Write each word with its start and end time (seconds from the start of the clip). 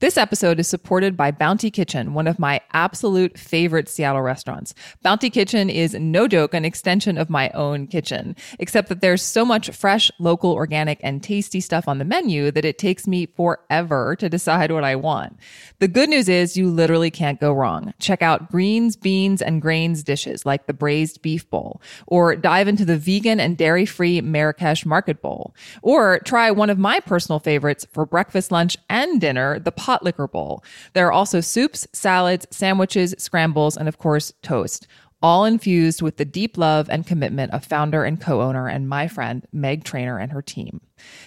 This 0.00 0.16
episode 0.16 0.58
is 0.58 0.66
supported 0.66 1.14
by 1.14 1.30
Bounty 1.30 1.70
Kitchen, 1.70 2.14
one 2.14 2.26
of 2.26 2.38
my 2.38 2.62
absolute 2.72 3.36
favorite 3.36 3.86
Seattle 3.86 4.22
restaurants. 4.22 4.72
Bounty 5.02 5.28
Kitchen 5.28 5.68
is 5.68 5.92
no 5.92 6.26
joke 6.26 6.54
an 6.54 6.64
extension 6.64 7.18
of 7.18 7.28
my 7.28 7.50
own 7.50 7.86
kitchen, 7.86 8.34
except 8.58 8.88
that 8.88 9.02
there's 9.02 9.20
so 9.20 9.44
much 9.44 9.68
fresh, 9.72 10.10
local, 10.18 10.52
organic, 10.52 11.00
and 11.02 11.22
tasty 11.22 11.60
stuff 11.60 11.86
on 11.86 11.98
the 11.98 12.06
menu 12.06 12.50
that 12.50 12.64
it 12.64 12.78
takes 12.78 13.06
me 13.06 13.26
forever 13.26 14.16
to 14.16 14.30
decide 14.30 14.72
what 14.72 14.84
I 14.84 14.96
want. 14.96 15.38
The 15.80 15.88
good 15.88 16.08
news 16.08 16.30
is 16.30 16.56
you 16.56 16.70
literally 16.70 17.10
can't 17.10 17.38
go 17.38 17.52
wrong. 17.52 17.92
Check 17.98 18.22
out 18.22 18.50
greens, 18.50 18.96
beans, 18.96 19.42
and 19.42 19.60
grains 19.60 20.02
dishes 20.02 20.46
like 20.46 20.66
the 20.66 20.72
braised 20.72 21.20
beef 21.20 21.48
bowl, 21.50 21.82
or 22.06 22.36
dive 22.36 22.68
into 22.68 22.86
the 22.86 22.96
vegan 22.96 23.38
and 23.38 23.58
dairy-free 23.58 24.22
Marrakesh 24.22 24.86
market 24.86 25.20
bowl, 25.20 25.54
or 25.82 26.20
try 26.20 26.50
one 26.50 26.70
of 26.70 26.78
my 26.78 27.00
personal 27.00 27.38
favorites 27.38 27.86
for 27.92 28.06
breakfast, 28.06 28.50
lunch, 28.50 28.78
and 28.88 29.20
dinner, 29.20 29.58
the 29.58 29.70
pot 29.90 30.04
liquor 30.04 30.28
bowl. 30.28 30.62
There 30.92 31.08
are 31.08 31.12
also 31.12 31.40
soups, 31.40 31.84
salads, 31.92 32.46
sandwiches, 32.52 33.12
scrambles, 33.18 33.76
and 33.76 33.88
of 33.88 33.98
course, 33.98 34.32
toast. 34.40 34.86
All 35.20 35.44
infused 35.44 36.00
with 36.00 36.16
the 36.16 36.24
deep 36.24 36.56
love 36.56 36.88
and 36.88 37.04
commitment 37.04 37.52
of 37.52 37.64
founder 37.64 38.04
and 38.04 38.20
co 38.20 38.40
owner 38.40 38.68
and 38.68 38.88
my 38.88 39.08
friend, 39.08 39.44
Meg 39.52 39.82
Trainer, 39.82 40.16
and 40.16 40.30
her 40.30 40.42
team. 40.42 40.80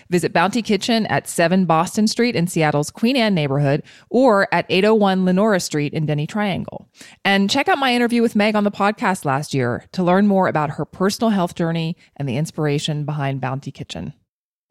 Visit 0.09 0.31
Bounty 0.31 0.61
Kitchen 0.61 1.05
at 1.07 1.27
7 1.27 1.65
Boston 1.65 2.07
Street 2.07 2.37
in 2.37 2.47
Seattle's 2.47 2.89
Queen 2.89 3.17
Anne 3.17 3.35
neighborhood 3.35 3.83
or 4.09 4.47
at 4.53 4.65
801 4.69 5.25
Lenora 5.25 5.59
Street 5.59 5.93
in 5.93 6.05
Denny 6.05 6.25
Triangle. 6.25 6.87
And 7.25 7.49
check 7.49 7.67
out 7.67 7.77
my 7.77 7.93
interview 7.93 8.21
with 8.21 8.35
Meg 8.35 8.55
on 8.55 8.63
the 8.63 8.71
podcast 8.71 9.25
last 9.25 9.53
year 9.53 9.83
to 9.91 10.03
learn 10.03 10.25
more 10.25 10.47
about 10.47 10.71
her 10.71 10.85
personal 10.85 11.31
health 11.31 11.53
journey 11.53 11.97
and 12.15 12.29
the 12.29 12.37
inspiration 12.37 13.03
behind 13.03 13.41
Bounty 13.41 13.71
Kitchen 13.71 14.13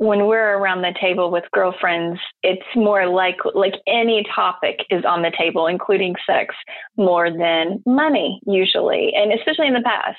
when 0.03 0.27
we're 0.27 0.59
around 0.59 0.83
the 0.83 0.93
table 1.01 1.31
with 1.31 1.45
girlfriends, 1.53 2.19
it's 2.43 2.67
more 2.75 3.07
like 3.07 3.37
like 3.55 3.75
any 3.87 4.27
topic 4.35 4.81
is 4.91 5.05
on 5.05 5.23
the 5.23 5.31
table, 5.39 5.69
including 5.69 6.17
sex, 6.27 6.57
more 6.97 7.31
than 7.31 7.81
money 7.87 8.41
usually, 8.45 9.13
and 9.15 9.33
especially 9.33 9.69
in 9.69 9.75
the 9.75 9.83
past. 9.83 10.19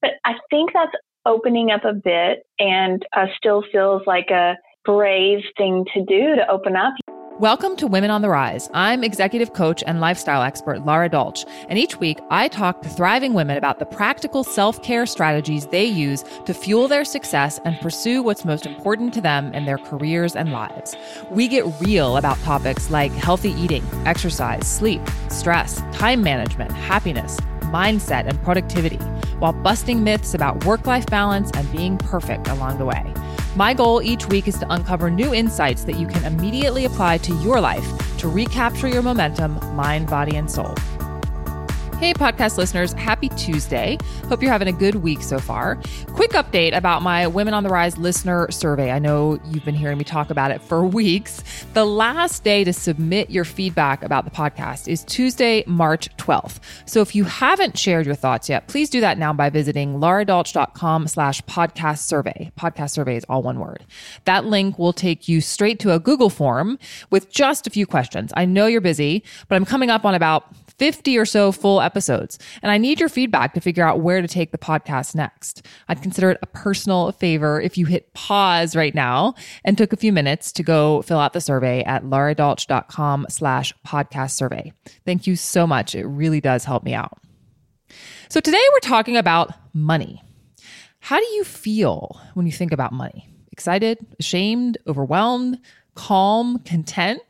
But 0.00 0.12
I 0.24 0.34
think 0.50 0.70
that's 0.72 0.92
opening 1.26 1.72
up 1.72 1.84
a 1.84 1.92
bit, 1.92 2.46
and 2.60 3.04
uh, 3.12 3.26
still 3.36 3.64
feels 3.72 4.02
like 4.06 4.30
a 4.30 4.56
brave 4.84 5.40
thing 5.56 5.84
to 5.94 6.04
do 6.04 6.36
to 6.36 6.48
open 6.48 6.76
up. 6.76 6.94
Welcome 7.40 7.74
to 7.78 7.88
Women 7.88 8.12
on 8.12 8.22
the 8.22 8.28
Rise. 8.28 8.70
I'm 8.74 9.02
executive 9.02 9.54
coach 9.54 9.82
and 9.88 9.98
lifestyle 9.98 10.42
expert 10.42 10.84
Lara 10.84 11.08
Dolch, 11.10 11.44
and 11.68 11.76
each 11.76 11.98
week 11.98 12.20
I 12.30 12.46
talk 12.46 12.80
to 12.82 12.88
thriving 12.88 13.34
women 13.34 13.56
about 13.56 13.80
the 13.80 13.86
practical 13.86 14.44
self 14.44 14.80
care 14.84 15.04
strategies 15.04 15.66
they 15.66 15.84
use 15.84 16.22
to 16.44 16.54
fuel 16.54 16.86
their 16.86 17.04
success 17.04 17.58
and 17.64 17.80
pursue 17.80 18.22
what's 18.22 18.44
most 18.44 18.66
important 18.66 19.12
to 19.14 19.20
them 19.20 19.52
in 19.52 19.64
their 19.64 19.78
careers 19.78 20.36
and 20.36 20.52
lives. 20.52 20.94
We 21.28 21.48
get 21.48 21.64
real 21.80 22.18
about 22.18 22.38
topics 22.42 22.88
like 22.90 23.10
healthy 23.10 23.50
eating, 23.50 23.84
exercise, 24.06 24.64
sleep, 24.64 25.02
stress, 25.28 25.82
time 25.90 26.22
management, 26.22 26.70
happiness, 26.70 27.36
mindset, 27.62 28.28
and 28.28 28.40
productivity, 28.44 28.98
while 29.40 29.52
busting 29.52 30.04
myths 30.04 30.34
about 30.34 30.64
work 30.64 30.86
life 30.86 31.06
balance 31.06 31.50
and 31.54 31.70
being 31.72 31.98
perfect 31.98 32.46
along 32.46 32.78
the 32.78 32.84
way. 32.84 33.12
My 33.56 33.72
goal 33.72 34.02
each 34.02 34.26
week 34.26 34.48
is 34.48 34.58
to 34.58 34.72
uncover 34.72 35.08
new 35.10 35.32
insights 35.32 35.84
that 35.84 35.96
you 35.96 36.08
can 36.08 36.24
immediately 36.24 36.86
apply 36.86 37.18
to 37.18 37.32
your 37.36 37.60
life 37.60 37.86
to 38.18 38.26
recapture 38.28 38.88
your 38.88 39.02
momentum, 39.02 39.60
mind, 39.76 40.10
body, 40.10 40.36
and 40.36 40.50
soul. 40.50 40.74
Hey, 42.00 42.12
podcast 42.12 42.58
listeners, 42.58 42.92
happy 42.92 43.30
Tuesday. 43.30 43.96
Hope 44.28 44.42
you're 44.42 44.52
having 44.52 44.68
a 44.68 44.72
good 44.72 44.96
week 44.96 45.22
so 45.22 45.38
far. 45.38 45.76
Quick 46.08 46.32
update 46.32 46.76
about 46.76 47.00
my 47.00 47.26
Women 47.26 47.54
on 47.54 47.62
the 47.62 47.70
Rise 47.70 47.96
listener 47.96 48.50
survey. 48.50 48.90
I 48.90 48.98
know 48.98 49.40
you've 49.46 49.64
been 49.64 49.74
hearing 49.74 49.96
me 49.96 50.04
talk 50.04 50.28
about 50.28 50.50
it 50.50 50.60
for 50.60 50.84
weeks. 50.86 51.42
The 51.72 51.86
last 51.86 52.44
day 52.44 52.62
to 52.64 52.74
submit 52.74 53.30
your 53.30 53.44
feedback 53.44 54.02
about 54.02 54.26
the 54.26 54.30
podcast 54.30 54.86
is 54.86 55.02
Tuesday, 55.04 55.64
March 55.66 56.14
12th. 56.18 56.58
So 56.84 57.00
if 57.00 57.14
you 57.14 57.24
haven't 57.24 57.78
shared 57.78 58.04
your 58.04 58.16
thoughts 58.16 58.50
yet, 58.50 58.66
please 58.68 58.90
do 58.90 59.00
that 59.00 59.16
now 59.16 59.32
by 59.32 59.48
visiting 59.48 59.94
laradolch.com 59.94 61.08
slash 61.08 61.40
podcast 61.42 62.00
survey. 62.00 62.52
Podcast 62.58 62.90
survey 62.90 63.16
is 63.16 63.24
all 63.30 63.42
one 63.42 63.60
word. 63.60 63.82
That 64.24 64.44
link 64.44 64.78
will 64.78 64.92
take 64.92 65.26
you 65.26 65.40
straight 65.40 65.78
to 65.78 65.94
a 65.94 65.98
Google 66.00 66.28
form 66.28 66.78
with 67.08 67.30
just 67.30 67.66
a 67.66 67.70
few 67.70 67.86
questions. 67.86 68.30
I 68.36 68.44
know 68.44 68.66
you're 68.66 68.82
busy, 68.82 69.24
but 69.48 69.56
I'm 69.56 69.64
coming 69.64 69.88
up 69.88 70.04
on 70.04 70.14
about 70.14 70.52
50 70.78 71.18
or 71.18 71.24
so 71.24 71.52
full 71.52 71.80
episodes, 71.80 72.38
and 72.62 72.70
I 72.70 72.78
need 72.78 73.00
your 73.00 73.08
feedback 73.08 73.54
to 73.54 73.60
figure 73.60 73.86
out 73.86 74.00
where 74.00 74.20
to 74.20 74.28
take 74.28 74.52
the 74.52 74.58
podcast 74.58 75.14
next. 75.14 75.66
I'd 75.88 76.02
consider 76.02 76.30
it 76.30 76.38
a 76.42 76.46
personal 76.46 77.12
favor 77.12 77.60
if 77.60 77.78
you 77.78 77.86
hit 77.86 78.12
pause 78.14 78.74
right 78.74 78.94
now 78.94 79.34
and 79.64 79.78
took 79.78 79.92
a 79.92 79.96
few 79.96 80.12
minutes 80.12 80.52
to 80.52 80.62
go 80.62 81.02
fill 81.02 81.18
out 81.18 81.32
the 81.32 81.40
survey 81.40 81.82
at 81.84 82.04
laradolch.com 82.04 83.26
slash 83.28 83.72
podcast 83.86 84.32
survey. 84.32 84.72
Thank 85.04 85.26
you 85.26 85.36
so 85.36 85.66
much. 85.66 85.94
It 85.94 86.06
really 86.06 86.40
does 86.40 86.64
help 86.64 86.84
me 86.84 86.94
out. 86.94 87.18
So 88.28 88.40
today 88.40 88.62
we're 88.72 88.80
talking 88.80 89.16
about 89.16 89.52
money. 89.72 90.22
How 90.98 91.18
do 91.18 91.26
you 91.34 91.44
feel 91.44 92.20
when 92.34 92.46
you 92.46 92.52
think 92.52 92.72
about 92.72 92.92
money? 92.92 93.28
Excited, 93.52 93.98
ashamed, 94.18 94.78
overwhelmed, 94.86 95.60
calm, 95.94 96.58
content? 96.60 97.20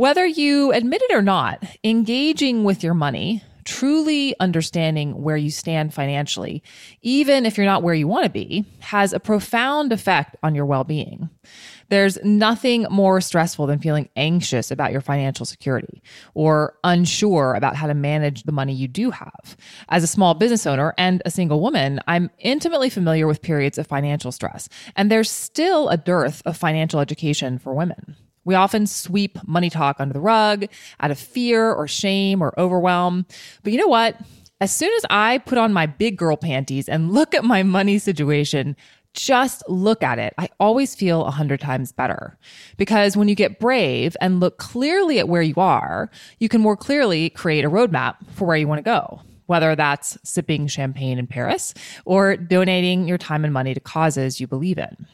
Whether 0.00 0.24
you 0.24 0.72
admit 0.72 1.02
it 1.02 1.12
or 1.12 1.20
not, 1.20 1.62
engaging 1.84 2.64
with 2.64 2.82
your 2.82 2.94
money, 2.94 3.44
truly 3.66 4.34
understanding 4.40 5.20
where 5.20 5.36
you 5.36 5.50
stand 5.50 5.92
financially, 5.92 6.62
even 7.02 7.44
if 7.44 7.58
you're 7.58 7.66
not 7.66 7.82
where 7.82 7.92
you 7.92 8.08
want 8.08 8.24
to 8.24 8.30
be, 8.30 8.64
has 8.78 9.12
a 9.12 9.20
profound 9.20 9.92
effect 9.92 10.36
on 10.42 10.54
your 10.54 10.64
well 10.64 10.84
being. 10.84 11.28
There's 11.90 12.16
nothing 12.24 12.86
more 12.90 13.20
stressful 13.20 13.66
than 13.66 13.78
feeling 13.78 14.08
anxious 14.16 14.70
about 14.70 14.90
your 14.90 15.02
financial 15.02 15.44
security 15.44 16.02
or 16.32 16.78
unsure 16.82 17.52
about 17.52 17.76
how 17.76 17.86
to 17.86 17.92
manage 17.92 18.44
the 18.44 18.52
money 18.52 18.72
you 18.72 18.88
do 18.88 19.10
have. 19.10 19.54
As 19.90 20.02
a 20.02 20.06
small 20.06 20.32
business 20.32 20.66
owner 20.66 20.94
and 20.96 21.20
a 21.26 21.30
single 21.30 21.60
woman, 21.60 22.00
I'm 22.08 22.30
intimately 22.38 22.88
familiar 22.88 23.26
with 23.26 23.42
periods 23.42 23.76
of 23.76 23.86
financial 23.86 24.32
stress, 24.32 24.66
and 24.96 25.10
there's 25.10 25.30
still 25.30 25.90
a 25.90 25.98
dearth 25.98 26.40
of 26.46 26.56
financial 26.56 27.00
education 27.00 27.58
for 27.58 27.74
women. 27.74 28.16
We 28.44 28.54
often 28.54 28.86
sweep 28.86 29.38
money 29.46 29.70
talk 29.70 30.00
under 30.00 30.12
the 30.12 30.20
rug 30.20 30.66
out 31.00 31.10
of 31.10 31.18
fear 31.18 31.72
or 31.72 31.86
shame 31.86 32.42
or 32.42 32.58
overwhelm. 32.58 33.26
But 33.62 33.72
you 33.72 33.78
know 33.78 33.88
what? 33.88 34.16
As 34.60 34.72
soon 34.72 34.92
as 34.96 35.06
I 35.08 35.38
put 35.38 35.58
on 35.58 35.72
my 35.72 35.86
big 35.86 36.16
girl 36.16 36.36
panties 36.36 36.88
and 36.88 37.12
look 37.12 37.34
at 37.34 37.44
my 37.44 37.62
money 37.62 37.98
situation, 37.98 38.76
just 39.14 39.62
look 39.68 40.02
at 40.02 40.18
it, 40.18 40.34
I 40.38 40.48
always 40.60 40.94
feel 40.94 41.24
a 41.24 41.30
hundred 41.30 41.60
times 41.60 41.92
better. 41.92 42.38
Because 42.76 43.16
when 43.16 43.28
you 43.28 43.34
get 43.34 43.58
brave 43.58 44.16
and 44.20 44.38
look 44.40 44.58
clearly 44.58 45.18
at 45.18 45.28
where 45.28 45.42
you 45.42 45.54
are, 45.56 46.10
you 46.38 46.48
can 46.48 46.60
more 46.60 46.76
clearly 46.76 47.30
create 47.30 47.64
a 47.64 47.70
roadmap 47.70 48.16
for 48.34 48.46
where 48.46 48.56
you 48.56 48.68
want 48.68 48.78
to 48.78 48.82
go. 48.82 49.22
Whether 49.46 49.74
that's 49.74 50.16
sipping 50.22 50.68
champagne 50.68 51.18
in 51.18 51.26
Paris 51.26 51.74
or 52.04 52.36
donating 52.36 53.08
your 53.08 53.18
time 53.18 53.44
and 53.44 53.52
money 53.52 53.74
to 53.74 53.80
causes 53.80 54.40
you 54.40 54.46
believe 54.46 54.78
in. 54.78 55.06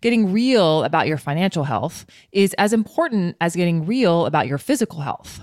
Getting 0.00 0.32
real 0.32 0.84
about 0.84 1.06
your 1.06 1.18
financial 1.18 1.64
health 1.64 2.06
is 2.32 2.54
as 2.54 2.72
important 2.72 3.36
as 3.40 3.56
getting 3.56 3.86
real 3.86 4.26
about 4.26 4.46
your 4.46 4.58
physical 4.58 5.00
health. 5.00 5.40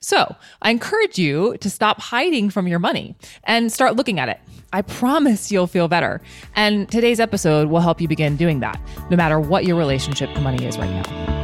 So 0.00 0.34
I 0.62 0.70
encourage 0.70 1.18
you 1.18 1.56
to 1.58 1.68
stop 1.68 2.00
hiding 2.00 2.48
from 2.50 2.66
your 2.66 2.78
money 2.78 3.16
and 3.44 3.70
start 3.70 3.96
looking 3.96 4.18
at 4.18 4.28
it. 4.28 4.40
I 4.72 4.82
promise 4.82 5.52
you'll 5.52 5.66
feel 5.66 5.88
better. 5.88 6.22
And 6.56 6.90
today's 6.90 7.20
episode 7.20 7.68
will 7.68 7.80
help 7.80 8.00
you 8.00 8.08
begin 8.08 8.36
doing 8.36 8.60
that, 8.60 8.80
no 9.10 9.16
matter 9.16 9.38
what 9.38 9.64
your 9.64 9.76
relationship 9.76 10.32
to 10.34 10.40
money 10.40 10.64
is 10.64 10.78
right 10.78 10.90
now. 10.90 11.39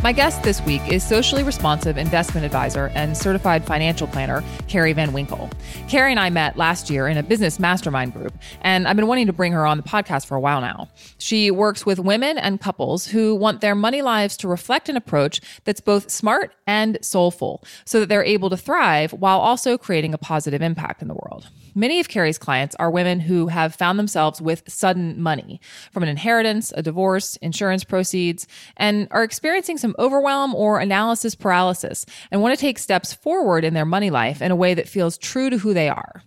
My 0.00 0.12
guest 0.12 0.44
this 0.44 0.62
week 0.62 0.80
is 0.88 1.02
socially 1.02 1.42
responsive 1.42 1.98
investment 1.98 2.46
advisor 2.46 2.92
and 2.94 3.16
certified 3.16 3.64
financial 3.64 4.06
planner, 4.06 4.44
Carrie 4.68 4.92
Van 4.92 5.12
Winkle. 5.12 5.50
Carrie 5.88 6.12
and 6.12 6.20
I 6.20 6.30
met 6.30 6.56
last 6.56 6.88
year 6.88 7.08
in 7.08 7.18
a 7.18 7.22
business 7.22 7.58
mastermind 7.58 8.12
group, 8.12 8.32
and 8.60 8.86
I've 8.86 8.94
been 8.94 9.08
wanting 9.08 9.26
to 9.26 9.32
bring 9.32 9.52
her 9.52 9.66
on 9.66 9.76
the 9.76 9.82
podcast 9.82 10.26
for 10.26 10.36
a 10.36 10.40
while 10.40 10.60
now. 10.60 10.88
She 11.18 11.50
works 11.50 11.84
with 11.84 11.98
women 11.98 12.38
and 12.38 12.60
couples 12.60 13.08
who 13.08 13.34
want 13.34 13.60
their 13.60 13.74
money 13.74 14.00
lives 14.00 14.36
to 14.38 14.48
reflect 14.48 14.88
an 14.88 14.96
approach 14.96 15.40
that's 15.64 15.80
both 15.80 16.10
smart 16.10 16.54
and 16.64 16.96
soulful 17.02 17.64
so 17.84 17.98
that 17.98 18.08
they're 18.08 18.24
able 18.24 18.50
to 18.50 18.56
thrive 18.56 19.12
while 19.12 19.40
also 19.40 19.76
creating 19.76 20.14
a 20.14 20.18
positive 20.18 20.62
impact 20.62 21.02
in 21.02 21.08
the 21.08 21.14
world. 21.14 21.48
Many 21.78 22.00
of 22.00 22.08
Carrie's 22.08 22.38
clients 22.38 22.74
are 22.80 22.90
women 22.90 23.20
who 23.20 23.46
have 23.46 23.72
found 23.72 24.00
themselves 24.00 24.42
with 24.42 24.64
sudden 24.66 25.22
money 25.22 25.60
from 25.92 26.02
an 26.02 26.08
inheritance, 26.08 26.72
a 26.74 26.82
divorce, 26.82 27.36
insurance 27.36 27.84
proceeds, 27.84 28.48
and 28.76 29.06
are 29.12 29.22
experiencing 29.22 29.78
some 29.78 29.94
overwhelm 29.96 30.56
or 30.56 30.80
analysis 30.80 31.36
paralysis 31.36 32.04
and 32.32 32.42
want 32.42 32.52
to 32.52 32.60
take 32.60 32.80
steps 32.80 33.12
forward 33.12 33.64
in 33.64 33.74
their 33.74 33.84
money 33.84 34.10
life 34.10 34.42
in 34.42 34.50
a 34.50 34.56
way 34.56 34.74
that 34.74 34.88
feels 34.88 35.16
true 35.16 35.50
to 35.50 35.58
who 35.58 35.72
they 35.72 35.88
are. 35.88 36.24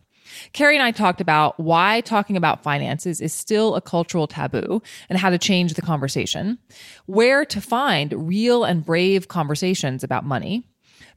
Carrie 0.53 0.77
and 0.77 0.83
I 0.83 0.91
talked 0.91 1.19
about 1.19 1.59
why 1.59 1.99
talking 1.99 2.37
about 2.37 2.63
finances 2.63 3.19
is 3.19 3.33
still 3.33 3.75
a 3.75 3.81
cultural 3.81 4.27
taboo 4.27 4.81
and 5.09 5.19
how 5.19 5.29
to 5.29 5.37
change 5.37 5.73
the 5.73 5.81
conversation, 5.81 6.59
where 7.07 7.43
to 7.43 7.59
find 7.59 8.13
real 8.29 8.63
and 8.63 8.85
brave 8.85 9.27
conversations 9.27 10.01
about 10.01 10.23
money, 10.23 10.63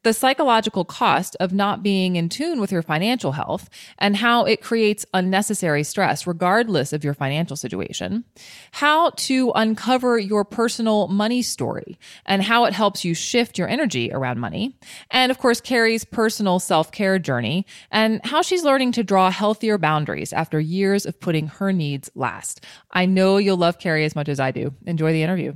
the 0.04 0.12
psychological 0.12 0.84
cost 0.84 1.36
of 1.40 1.52
not 1.52 1.82
being 1.82 2.16
in 2.16 2.28
tune 2.28 2.60
with 2.60 2.70
your 2.70 2.82
financial 2.82 3.32
health 3.32 3.68
and 3.98 4.16
how 4.16 4.44
it 4.44 4.62
creates 4.62 5.04
unnecessary 5.12 5.82
stress, 5.82 6.26
regardless 6.26 6.92
of 6.92 7.02
your 7.02 7.14
financial 7.14 7.56
situation, 7.56 8.24
how 8.72 9.10
to 9.10 9.50
uncover 9.54 10.18
your 10.18 10.44
personal 10.44 11.08
money 11.08 11.42
story 11.42 11.98
and 12.26 12.42
how 12.42 12.64
it 12.64 12.72
helps 12.72 13.04
you 13.04 13.14
shift 13.14 13.58
your 13.58 13.68
energy 13.68 14.12
around 14.12 14.38
money, 14.38 14.76
and 15.10 15.30
of 15.32 15.38
course, 15.38 15.60
Carrie's 15.60 16.04
personal 16.04 16.60
self 16.60 16.92
care 16.92 17.18
journey 17.18 17.66
and 17.90 18.20
how 18.24 18.42
she's 18.42 18.62
learning 18.62 18.92
to 18.92 19.02
draw 19.02 19.30
healthier 19.30 19.78
boundaries 19.78 20.32
after 20.32 20.60
years 20.60 21.06
of 21.06 21.18
putting 21.18 21.48
her 21.48 21.72
needs 21.72 22.10
last. 22.14 22.64
I 22.90 23.06
know 23.06 23.38
you'll 23.38 23.56
love 23.56 23.78
Carrie 23.78 24.04
as 24.04 24.14
much 24.14 24.28
as 24.28 24.38
I 24.38 24.50
do. 24.50 24.74
Enjoy 24.86 25.12
the 25.12 25.22
interview. 25.22 25.54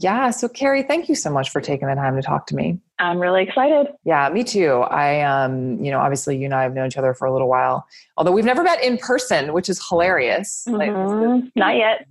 Yeah. 0.00 0.30
So, 0.30 0.48
Carrie, 0.48 0.82
thank 0.82 1.10
you 1.10 1.14
so 1.14 1.30
much 1.30 1.50
for 1.50 1.60
taking 1.60 1.86
the 1.86 1.94
time 1.94 2.16
to 2.16 2.22
talk 2.22 2.46
to 2.46 2.56
me. 2.56 2.78
I'm 2.98 3.18
really 3.18 3.42
excited. 3.42 3.88
Yeah, 4.04 4.30
me 4.30 4.44
too. 4.44 4.80
I, 4.88 5.20
um, 5.20 5.82
you 5.84 5.90
know, 5.90 5.98
obviously 5.98 6.38
you 6.38 6.46
and 6.46 6.54
I 6.54 6.62
have 6.62 6.72
known 6.72 6.86
each 6.86 6.96
other 6.96 7.12
for 7.12 7.26
a 7.26 7.32
little 7.32 7.48
while, 7.48 7.86
although 8.16 8.32
we've 8.32 8.46
never 8.46 8.62
met 8.62 8.82
in 8.82 8.96
person, 8.96 9.52
which 9.52 9.68
is 9.68 9.86
hilarious. 9.86 10.64
Mm-hmm. 10.66 10.76
Like, 10.76 11.52
Not 11.54 11.76
yet. 11.76 12.06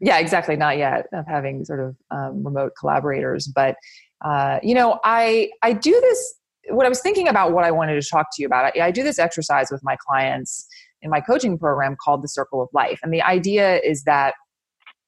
Yeah, 0.00 0.18
exactly. 0.18 0.56
Not 0.56 0.78
yet 0.78 1.06
of 1.12 1.26
having 1.26 1.64
sort 1.66 1.80
of 1.80 1.96
um, 2.10 2.44
remote 2.44 2.72
collaborators, 2.78 3.46
but 3.46 3.76
uh, 4.24 4.58
you 4.62 4.74
know, 4.74 4.98
I 5.04 5.50
I 5.62 5.72
do 5.72 5.90
this. 5.90 6.34
What 6.70 6.86
I 6.86 6.88
was 6.88 7.00
thinking 7.00 7.28
about, 7.28 7.52
what 7.52 7.64
I 7.64 7.70
wanted 7.70 8.00
to 8.00 8.08
talk 8.08 8.28
to 8.34 8.42
you 8.42 8.46
about, 8.46 8.72
I, 8.76 8.86
I 8.86 8.90
do 8.90 9.02
this 9.02 9.18
exercise 9.18 9.68
with 9.70 9.82
my 9.82 9.96
clients 9.96 10.66
in 11.02 11.10
my 11.10 11.20
coaching 11.20 11.58
program 11.58 11.96
called 12.02 12.22
the 12.22 12.28
Circle 12.28 12.62
of 12.62 12.68
Life, 12.72 13.00
and 13.02 13.12
the 13.12 13.22
idea 13.22 13.78
is 13.78 14.04
that 14.04 14.34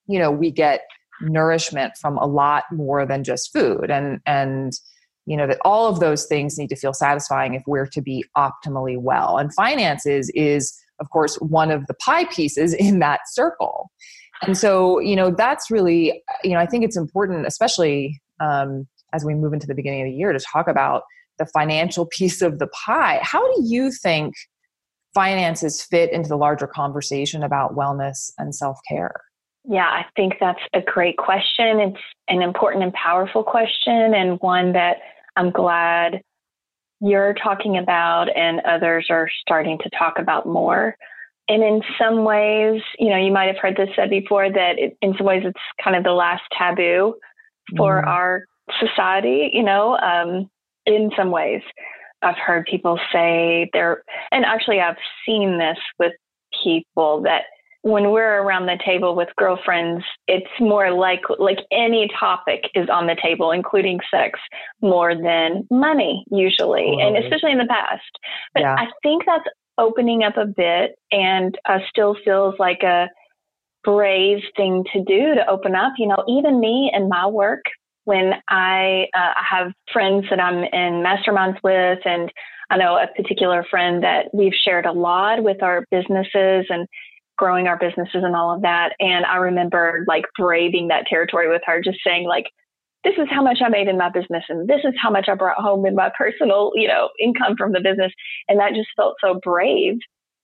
you 0.06 0.18
know 0.18 0.30
we 0.30 0.50
get 0.50 0.82
nourishment 1.20 1.96
from 1.96 2.16
a 2.18 2.26
lot 2.26 2.64
more 2.72 3.06
than 3.06 3.24
just 3.24 3.52
food. 3.52 3.90
And 3.90 4.20
and 4.26 4.72
you 5.26 5.36
know 5.36 5.46
that 5.46 5.58
all 5.64 5.88
of 5.88 6.00
those 6.00 6.26
things 6.26 6.58
need 6.58 6.68
to 6.68 6.76
feel 6.76 6.92
satisfying 6.92 7.54
if 7.54 7.62
we're 7.66 7.86
to 7.86 8.00
be 8.00 8.24
optimally 8.36 8.98
well. 8.98 9.38
And 9.38 9.54
finances 9.54 10.30
is 10.34 10.76
of 11.00 11.10
course 11.10 11.36
one 11.36 11.70
of 11.70 11.86
the 11.86 11.94
pie 11.94 12.24
pieces 12.24 12.74
in 12.74 12.98
that 13.00 13.20
circle. 13.26 13.90
And 14.42 14.56
so 14.56 14.98
you 15.00 15.16
know 15.16 15.30
that's 15.30 15.70
really 15.70 16.22
you 16.42 16.52
know 16.52 16.58
i 16.60 16.66
think 16.66 16.82
it's 16.82 16.96
important 16.96 17.46
especially 17.46 18.20
um, 18.40 18.88
as 19.12 19.24
we 19.24 19.34
move 19.34 19.52
into 19.52 19.66
the 19.66 19.74
beginning 19.74 20.02
of 20.02 20.06
the 20.06 20.16
year 20.16 20.32
to 20.32 20.40
talk 20.40 20.66
about 20.66 21.02
the 21.38 21.46
financial 21.46 22.06
piece 22.18 22.42
of 22.42 22.58
the 22.58 22.68
pie. 22.68 23.20
How 23.22 23.40
do 23.54 23.64
you 23.64 23.90
think 23.90 24.34
finances 25.14 25.82
fit 25.82 26.12
into 26.12 26.28
the 26.28 26.36
larger 26.36 26.68
conversation 26.68 27.42
about 27.42 27.74
wellness 27.74 28.30
and 28.38 28.54
self-care 28.54 29.20
yeah, 29.64 29.86
I 29.86 30.06
think 30.16 30.34
that's 30.40 30.60
a 30.74 30.80
great 30.80 31.16
question. 31.16 31.80
It's 31.80 32.00
an 32.28 32.42
important 32.42 32.82
and 32.82 32.92
powerful 32.92 33.42
question, 33.42 34.14
and 34.14 34.40
one 34.40 34.72
that 34.72 34.98
I'm 35.36 35.50
glad 35.50 36.22
you're 37.00 37.34
talking 37.34 37.78
about 37.78 38.34
and 38.36 38.60
others 38.60 39.06
are 39.10 39.28
starting 39.40 39.78
to 39.78 39.90
talk 39.98 40.18
about 40.18 40.46
more. 40.46 40.96
And 41.48 41.62
in 41.62 41.82
some 41.98 42.24
ways, 42.24 42.82
you 42.98 43.08
know, 43.08 43.16
you 43.16 43.32
might 43.32 43.46
have 43.46 43.56
heard 43.56 43.76
this 43.76 43.88
said 43.96 44.10
before 44.10 44.52
that 44.52 44.78
it, 44.78 44.96
in 45.00 45.14
some 45.16 45.26
ways 45.26 45.42
it's 45.44 45.58
kind 45.82 45.96
of 45.96 46.04
the 46.04 46.12
last 46.12 46.42
taboo 46.56 47.14
for 47.76 48.02
mm. 48.02 48.06
our 48.06 48.44
society, 48.78 49.50
you 49.52 49.62
know, 49.62 49.96
um, 49.98 50.48
in 50.86 51.10
some 51.16 51.30
ways. 51.30 51.62
I've 52.22 52.36
heard 52.36 52.66
people 52.66 53.00
say 53.12 53.70
they're, 53.72 54.02
and 54.30 54.44
actually 54.44 54.80
I've 54.80 54.98
seen 55.26 55.58
this 55.58 55.78
with 55.98 56.12
people 56.62 57.22
that 57.22 57.44
when 57.82 58.10
we're 58.10 58.42
around 58.42 58.66
the 58.66 58.78
table 58.84 59.14
with 59.14 59.28
girlfriends, 59.36 60.04
it's 60.28 60.50
more 60.60 60.90
like 60.90 61.22
like 61.38 61.60
any 61.72 62.08
topic 62.18 62.64
is 62.74 62.88
on 62.90 63.06
the 63.06 63.16
table, 63.20 63.52
including 63.52 64.00
sex, 64.10 64.38
more 64.82 65.14
than 65.14 65.66
money 65.70 66.24
usually, 66.30 66.96
and 67.00 67.16
especially 67.16 67.52
in 67.52 67.58
the 67.58 67.66
past. 67.66 68.10
But 68.52 68.60
yeah. 68.60 68.74
I 68.74 68.86
think 69.02 69.24
that's 69.24 69.44
opening 69.78 70.22
up 70.22 70.36
a 70.36 70.44
bit, 70.44 70.98
and 71.10 71.56
uh, 71.66 71.78
still 71.88 72.16
feels 72.22 72.54
like 72.58 72.82
a 72.82 73.08
brave 73.82 74.40
thing 74.56 74.84
to 74.92 75.02
do 75.02 75.34
to 75.34 75.48
open 75.48 75.74
up. 75.74 75.94
You 75.96 76.08
know, 76.08 76.22
even 76.28 76.60
me 76.60 76.90
and 76.92 77.08
my 77.08 77.26
work, 77.26 77.64
when 78.04 78.34
I 78.50 79.06
uh, 79.14 79.32
I 79.36 79.44
have 79.48 79.72
friends 79.90 80.26
that 80.28 80.38
I'm 80.40 80.64
in 80.64 81.02
masterminds 81.02 81.58
with, 81.64 82.00
and 82.04 82.30
I 82.68 82.76
know 82.76 82.96
a 82.96 83.08
particular 83.16 83.64
friend 83.70 84.02
that 84.02 84.26
we've 84.34 84.52
shared 84.52 84.84
a 84.84 84.92
lot 84.92 85.42
with 85.42 85.62
our 85.62 85.86
businesses 85.90 86.66
and 86.68 86.86
growing 87.40 87.66
our 87.66 87.78
businesses 87.78 88.22
and 88.22 88.36
all 88.36 88.54
of 88.54 88.60
that. 88.60 88.90
And 89.00 89.24
I 89.24 89.36
remember 89.36 90.04
like 90.06 90.26
braving 90.38 90.88
that 90.88 91.06
territory 91.06 91.48
with 91.48 91.62
her, 91.64 91.80
just 91.80 91.98
saying 92.06 92.28
like, 92.28 92.44
this 93.02 93.14
is 93.16 93.28
how 93.30 93.42
much 93.42 93.60
I 93.64 93.70
made 93.70 93.88
in 93.88 93.96
my 93.96 94.10
business 94.10 94.44
and 94.50 94.68
this 94.68 94.82
is 94.84 94.92
how 95.00 95.08
much 95.10 95.26
I 95.26 95.34
brought 95.34 95.56
home 95.56 95.86
in 95.86 95.94
my 95.94 96.12
personal, 96.16 96.72
you 96.74 96.86
know, 96.86 97.08
income 97.18 97.56
from 97.56 97.72
the 97.72 97.80
business. 97.80 98.12
And 98.46 98.60
that 98.60 98.74
just 98.74 98.90
felt 98.94 99.16
so 99.22 99.40
brave 99.42 99.96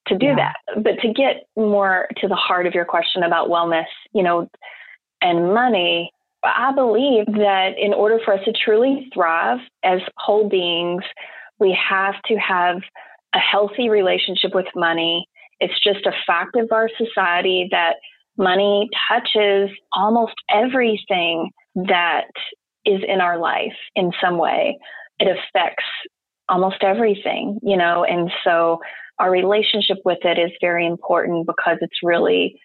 to 0.07 0.17
do 0.17 0.25
yeah. 0.25 0.35
that. 0.35 0.83
But 0.83 0.99
to 1.03 1.13
get 1.13 1.43
more 1.55 2.07
to 2.17 2.27
the 2.27 2.35
heart 2.35 2.65
of 2.65 2.73
your 2.73 2.85
question 2.85 3.21
about 3.21 3.49
wellness, 3.49 3.85
you 4.11 4.23
know, 4.23 4.49
and 5.21 5.53
money, 5.53 6.11
I 6.43 6.73
believe 6.73 7.27
that 7.27 7.73
in 7.77 7.93
order 7.93 8.17
for 8.25 8.33
us 8.33 8.43
to 8.45 8.53
truly 8.53 9.07
thrive 9.13 9.59
as 9.83 9.99
whole 10.17 10.49
beings, 10.49 11.03
we 11.59 11.77
have 11.87 12.15
to 12.25 12.35
have 12.37 12.77
a 13.35 13.39
healthy 13.39 13.87
relationship 13.87 14.55
with 14.55 14.65
money 14.75 15.27
it's 15.59 15.79
just 15.83 16.05
a 16.05 16.11
fact 16.25 16.55
of 16.55 16.71
our 16.71 16.89
society 16.97 17.67
that 17.71 17.95
money 18.37 18.89
touches 19.09 19.69
almost 19.93 20.35
everything 20.49 21.49
that 21.75 22.27
is 22.85 23.01
in 23.07 23.21
our 23.21 23.37
life 23.37 23.75
in 23.95 24.11
some 24.21 24.37
way. 24.37 24.77
It 25.19 25.27
affects 25.27 25.83
almost 26.47 26.83
everything, 26.83 27.59
you 27.61 27.75
know, 27.75 28.03
and 28.03 28.31
so 28.43 28.79
our 29.19 29.31
relationship 29.31 29.97
with 30.05 30.19
it 30.23 30.37
is 30.37 30.51
very 30.61 30.85
important 30.85 31.47
because 31.47 31.77
it's 31.81 31.97
really 32.03 32.59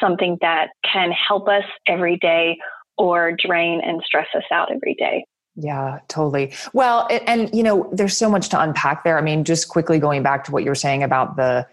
something 0.00 0.38
that 0.40 0.68
can 0.90 1.10
help 1.10 1.48
us 1.48 1.64
every 1.86 2.16
day 2.18 2.56
or 2.96 3.32
drain 3.32 3.80
and 3.84 4.00
stress 4.04 4.28
us 4.34 4.44
out 4.52 4.72
every 4.72 4.94
day. 4.94 5.24
Yeah, 5.56 6.00
totally. 6.08 6.52
Well, 6.72 7.08
and, 7.10 7.28
and, 7.28 7.54
you 7.54 7.62
know, 7.62 7.88
there's 7.92 8.16
so 8.16 8.30
much 8.30 8.50
to 8.50 8.60
unpack 8.60 9.04
there. 9.04 9.18
I 9.18 9.22
mean, 9.22 9.44
just 9.44 9.68
quickly 9.68 9.98
going 9.98 10.22
back 10.22 10.44
to 10.44 10.52
what 10.52 10.62
you 10.64 10.70
were 10.70 10.74
saying 10.74 11.02
about 11.02 11.36
the 11.36 11.66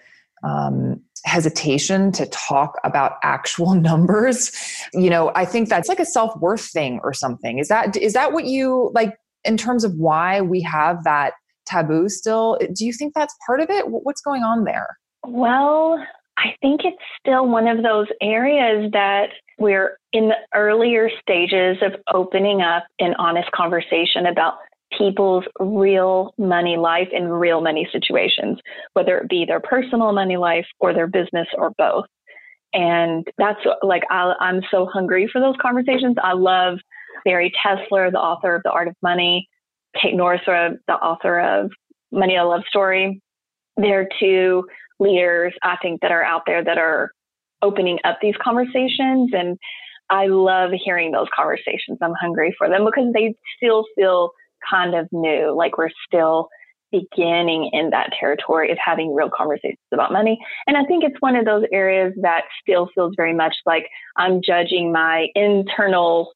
um, 0.43 1.01
hesitation 1.25 2.11
to 2.13 2.25
talk 2.27 2.79
about 2.83 3.13
actual 3.23 3.75
numbers. 3.89 4.51
You 4.93 5.09
know 5.09 5.31
i 5.35 5.45
think 5.45 5.69
that's 5.69 5.89
like 5.89 5.99
a 5.99 6.05
self-worth 6.05 6.65
thing 6.65 6.99
or 7.03 7.13
something. 7.13 7.59
Is 7.59 7.67
that 7.67 7.95
is 7.97 8.13
that 8.13 8.33
what 8.33 8.45
you 8.45 8.91
like 8.93 9.15
in 9.43 9.57
terms 9.57 9.83
of 9.83 9.93
why 9.95 10.41
we 10.41 10.61
have 10.61 11.03
that 11.03 11.33
taboo 11.65 12.09
still 12.09 12.57
do 12.73 12.85
you 12.85 12.93
think 12.93 13.13
that's 13.13 13.35
part 13.45 13.59
of 13.59 13.69
it? 13.69 13.85
What's 13.87 14.21
going 14.21 14.43
on 14.43 14.63
there? 14.63 14.97
Well 15.25 16.03
i 16.37 16.55
think 16.61 16.81
it's 16.83 16.97
still 17.19 17.47
one 17.47 17.67
of 17.67 17.83
those 17.83 18.07
areas 18.21 18.91
that 18.91 19.29
we're 19.59 19.97
in 20.13 20.29
the 20.29 20.35
earlier 20.55 21.09
stages 21.21 21.77
of 21.81 21.93
opening 22.13 22.61
up 22.61 22.85
an 22.99 23.13
honest 23.19 23.51
conversation 23.51 24.25
about 24.25 24.55
people's 24.97 25.45
real 25.59 26.33
money 26.37 26.77
life 26.77 27.07
in 27.11 27.27
real 27.27 27.61
money 27.61 27.87
situations, 27.91 28.59
whether 28.93 29.17
it 29.19 29.29
be 29.29 29.45
their 29.45 29.59
personal 29.59 30.11
money 30.11 30.37
life 30.37 30.65
or 30.79 30.93
their 30.93 31.07
business 31.07 31.47
or 31.57 31.71
both. 31.77 32.05
And 32.73 33.27
that's 33.37 33.59
like, 33.83 34.03
I, 34.09 34.33
am 34.41 34.61
so 34.71 34.87
hungry 34.91 35.29
for 35.31 35.39
those 35.39 35.55
conversations. 35.61 36.15
I 36.21 36.33
love 36.33 36.79
Bari 37.23 37.53
Tessler, 37.63 38.11
the 38.11 38.19
author 38.19 38.55
of 38.55 38.63
The 38.63 38.71
Art 38.71 38.87
of 38.87 38.95
Money, 39.03 39.47
Kate 40.01 40.15
Northrup, 40.15 40.73
uh, 40.73 40.75
the 40.87 40.93
author 40.93 41.39
of 41.39 41.71
Money 42.11 42.35
a 42.35 42.43
Love 42.43 42.63
Story. 42.67 43.21
They're 43.77 44.09
two 44.19 44.63
leaders, 44.99 45.53
I 45.63 45.77
think, 45.81 46.01
that 46.01 46.11
are 46.11 46.23
out 46.23 46.43
there 46.45 46.63
that 46.63 46.77
are 46.77 47.11
opening 47.61 47.99
up 48.03 48.17
these 48.21 48.35
conversations. 48.41 49.31
And 49.33 49.57
I 50.09 50.27
love 50.27 50.71
hearing 50.83 51.11
those 51.11 51.27
conversations. 51.35 51.99
I'm 52.01 52.13
hungry 52.19 52.53
for 52.57 52.69
them 52.69 52.85
because 52.85 53.13
they 53.13 53.35
still 53.57 53.85
feel 53.95 54.31
kind 54.69 54.95
of 54.95 55.07
new. 55.11 55.53
Like 55.55 55.77
we're 55.77 55.89
still 56.07 56.49
beginning 56.91 57.71
in 57.73 57.89
that 57.89 58.11
territory 58.19 58.71
of 58.71 58.77
having 58.83 59.13
real 59.13 59.29
conversations 59.35 59.79
about 59.91 60.13
money. 60.13 60.39
And 60.67 60.77
I 60.77 60.85
think 60.85 61.03
it's 61.03 61.19
one 61.19 61.35
of 61.35 61.43
those 61.43 61.63
areas 61.73 62.13
that 62.21 62.43
still 62.61 62.87
feels 62.93 63.13
very 63.17 63.33
much 63.33 63.55
like 63.65 63.87
I'm 64.15 64.41
judging 64.45 64.91
my 64.91 65.27
internal 65.35 66.31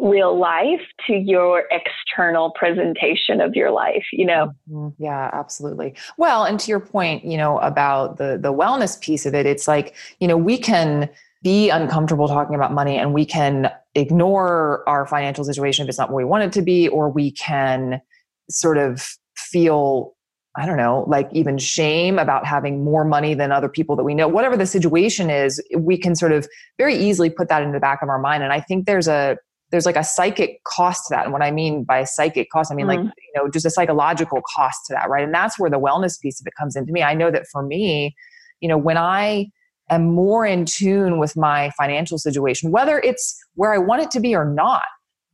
real 0.00 0.38
life 0.38 0.80
to 1.06 1.12
your 1.12 1.64
external 1.70 2.52
presentation 2.52 3.40
of 3.42 3.54
your 3.54 3.70
life 3.70 4.04
you 4.12 4.24
know 4.24 4.50
mm-hmm. 4.70 4.88
yeah 5.02 5.28
absolutely 5.34 5.94
well 6.16 6.44
and 6.44 6.58
to 6.58 6.70
your 6.70 6.80
point 6.80 7.22
you 7.22 7.36
know 7.36 7.58
about 7.58 8.16
the 8.16 8.38
the 8.40 8.50
wellness 8.50 8.98
piece 9.02 9.26
of 9.26 9.34
it 9.34 9.44
it's 9.44 9.68
like 9.68 9.94
you 10.18 10.26
know 10.26 10.38
we 10.38 10.56
can 10.56 11.06
be 11.42 11.68
uncomfortable 11.68 12.28
talking 12.28 12.54
about 12.54 12.72
money 12.72 12.96
and 12.96 13.12
we 13.12 13.26
can 13.26 13.70
ignore 13.94 14.88
our 14.88 15.06
financial 15.06 15.44
situation 15.44 15.84
if 15.84 15.88
it's 15.88 15.98
not 15.98 16.10
what 16.10 16.16
we 16.16 16.24
want 16.24 16.44
it 16.44 16.52
to 16.52 16.62
be, 16.62 16.88
or 16.88 17.10
we 17.10 17.32
can 17.32 18.00
sort 18.48 18.78
of 18.78 19.16
feel 19.36 20.14
I 20.56 20.66
don't 20.66 20.76
know, 20.76 21.04
like 21.06 21.28
even 21.32 21.58
shame 21.58 22.18
about 22.18 22.44
having 22.44 22.82
more 22.82 23.04
money 23.04 23.34
than 23.34 23.52
other 23.52 23.68
people 23.68 23.94
that 23.94 24.02
we 24.02 24.14
know. 24.14 24.26
Whatever 24.26 24.56
the 24.56 24.66
situation 24.66 25.30
is, 25.30 25.62
we 25.76 25.96
can 25.96 26.16
sort 26.16 26.32
of 26.32 26.48
very 26.76 26.96
easily 26.96 27.30
put 27.30 27.48
that 27.48 27.62
in 27.62 27.70
the 27.70 27.78
back 27.78 28.02
of 28.02 28.08
our 28.08 28.18
mind. 28.18 28.42
And 28.42 28.52
I 28.52 28.60
think 28.60 28.86
there's 28.86 29.06
a 29.06 29.38
there's 29.70 29.86
like 29.86 29.96
a 29.96 30.02
psychic 30.02 30.62
cost 30.64 31.06
to 31.06 31.14
that. 31.14 31.24
And 31.24 31.32
what 31.32 31.42
I 31.42 31.52
mean 31.52 31.84
by 31.84 32.02
psychic 32.02 32.50
cost, 32.50 32.72
I 32.72 32.74
mean 32.74 32.86
mm-hmm. 32.86 33.04
like, 33.04 33.14
you 33.16 33.32
know, 33.40 33.48
just 33.48 33.64
a 33.64 33.70
psychological 33.70 34.42
cost 34.56 34.80
to 34.86 34.94
that, 34.94 35.08
right? 35.08 35.22
And 35.22 35.32
that's 35.32 35.60
where 35.60 35.70
the 35.70 35.78
wellness 35.78 36.20
piece 36.20 36.40
of 36.40 36.46
it 36.48 36.54
comes 36.58 36.74
into 36.74 36.92
me. 36.92 37.04
I 37.04 37.14
know 37.14 37.30
that 37.30 37.46
for 37.52 37.62
me, 37.62 38.16
you 38.60 38.68
know, 38.68 38.76
when 38.76 38.96
I 38.96 39.46
am 39.90 40.14
more 40.14 40.46
in 40.46 40.64
tune 40.64 41.18
with 41.18 41.36
my 41.36 41.70
financial 41.76 42.18
situation, 42.18 42.70
whether 42.70 42.98
it's 43.00 43.38
where 43.54 43.72
I 43.72 43.78
want 43.78 44.02
it 44.02 44.10
to 44.12 44.20
be 44.20 44.34
or 44.34 44.44
not, 44.44 44.84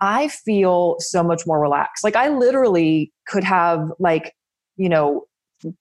I 0.01 0.29
feel 0.29 0.97
so 0.99 1.23
much 1.23 1.47
more 1.47 1.61
relaxed. 1.61 2.05
Like 2.05 2.17
I 2.17 2.29
literally 2.29 3.13
could 3.27 3.45
have 3.45 3.93
like, 3.99 4.35
you 4.77 4.89
know, 4.89 5.25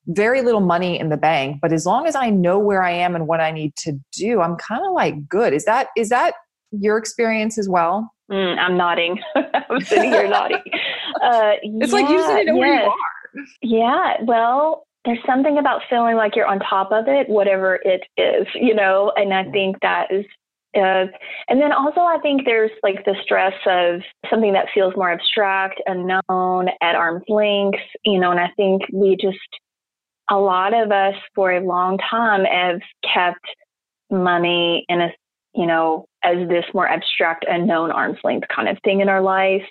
very 0.08 0.42
little 0.42 0.62
money 0.62 1.00
in 1.00 1.10
the 1.10 1.18
bank, 1.18 1.60
but 1.62 1.74
as 1.74 1.86
long 1.86 2.08
as 2.08 2.16
I 2.16 2.30
know 2.30 2.58
where 2.58 2.82
I 2.82 2.92
am 2.92 3.16
and 3.16 3.28
what 3.28 3.42
I 3.42 3.52
need 3.52 3.76
to 3.78 4.00
do, 4.14 4.42
I'm 4.42 4.56
kind 4.56 4.82
of 4.86 4.94
like 4.94 5.28
good. 5.28 5.54
Is 5.54 5.66
that 5.66 5.88
is 5.98 6.10
that 6.10 6.36
your 6.72 6.98
experience 6.98 7.58
as 7.58 7.68
well? 7.68 8.12
Mm, 8.32 8.58
I'm 8.58 8.78
nodding. 8.78 9.20
I'm 9.36 9.82
sitting 9.82 10.12
here 10.12 10.28
nodding. 10.28 10.62
Uh, 11.24 11.54
it's 11.62 11.94
yeah, 11.94 12.00
like 12.00 12.10
you 12.10 12.18
need 12.18 12.46
know 12.48 12.56
yes. 12.56 12.60
where 12.60 12.84
you 12.84 12.90
are. 12.90 13.46
Yeah. 13.62 14.24
Well, 14.24 14.86
there's 15.06 15.20
something 15.26 15.58
about 15.58 15.82
feeling 15.90 16.16
like 16.16 16.36
you're 16.36 16.48
on 16.48 16.60
top 16.60 16.92
of 16.92 17.08
it, 17.08 17.30
whatever 17.30 17.80
it 17.84 18.04
is, 18.18 18.48
you 18.56 18.74
know, 18.74 19.12
and 19.16 19.34
I 19.34 19.44
think 19.52 19.78
that 19.82 20.12
is 20.12 20.26
uh, 20.76 21.08
and 21.48 21.62
then 21.62 21.72
also, 21.72 22.02
I 22.02 22.18
think 22.22 22.42
there's 22.44 22.72
like 22.84 23.06
the 23.06 23.16
stress 23.24 23.54
of 23.66 24.02
something 24.30 24.52
that 24.54 24.68
feels 24.74 24.94
more 24.98 25.10
abstract, 25.10 25.82
unknown, 25.86 26.68
at 26.82 26.96
arm's 26.96 27.24
length, 27.30 27.80
you 28.04 28.20
know, 28.20 28.32
and 28.32 28.40
I 28.40 28.50
think 28.58 28.82
we 28.92 29.16
just, 29.16 29.38
a 30.30 30.38
lot 30.38 30.74
of 30.74 30.92
us 30.92 31.16
for 31.34 31.54
a 31.54 31.66
long 31.66 31.98
time 31.98 32.44
have 32.44 32.82
kept 33.04 33.46
money 34.12 34.86
in 34.90 35.00
a, 35.00 35.14
you 35.54 35.66
know, 35.66 36.08
as 36.24 36.46
this 36.50 36.66
more 36.74 36.90
abstract, 36.90 37.46
unknown 37.48 37.92
arm's 37.92 38.20
length 38.26 38.48
kind 38.54 38.68
of 38.68 38.78
thing 38.84 39.00
in 39.00 39.08
our 39.08 39.22
life 39.22 39.64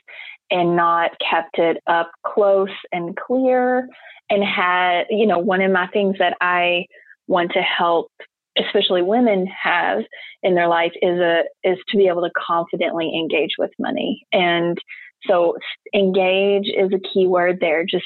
and 0.55 0.77
not 0.77 1.11
kept 1.19 1.59
it 1.59 1.79
up 1.89 2.13
close 2.25 2.71
and 2.93 3.17
clear 3.17 3.89
and 4.31 4.43
had, 4.45 5.03
you 5.11 5.27
know, 5.27 5.39
one 5.39 5.61
of 5.61 5.73
my 5.73 5.89
things 5.89 6.17
that 6.21 6.37
I 6.41 6.87
want 7.27 7.51
to 7.53 7.61
help 7.61 8.11
especially 8.57 9.03
women 9.03 9.47
have 9.47 9.99
in 10.45 10.55
their 10.55 10.69
life 10.69 10.93
is 11.03 11.19
a 11.19 11.43
is 11.65 11.77
to 11.89 11.97
be 11.97 12.07
able 12.07 12.23
to 12.23 12.31
confidently 12.39 13.13
engage 13.13 13.51
with 13.59 13.71
money 13.81 14.25
and 14.33 14.79
so 15.27 15.57
engage 15.93 16.69
is 16.69 16.93
a 16.93 17.09
key 17.13 17.27
word 17.27 17.59
there 17.61 17.85
just 17.85 18.05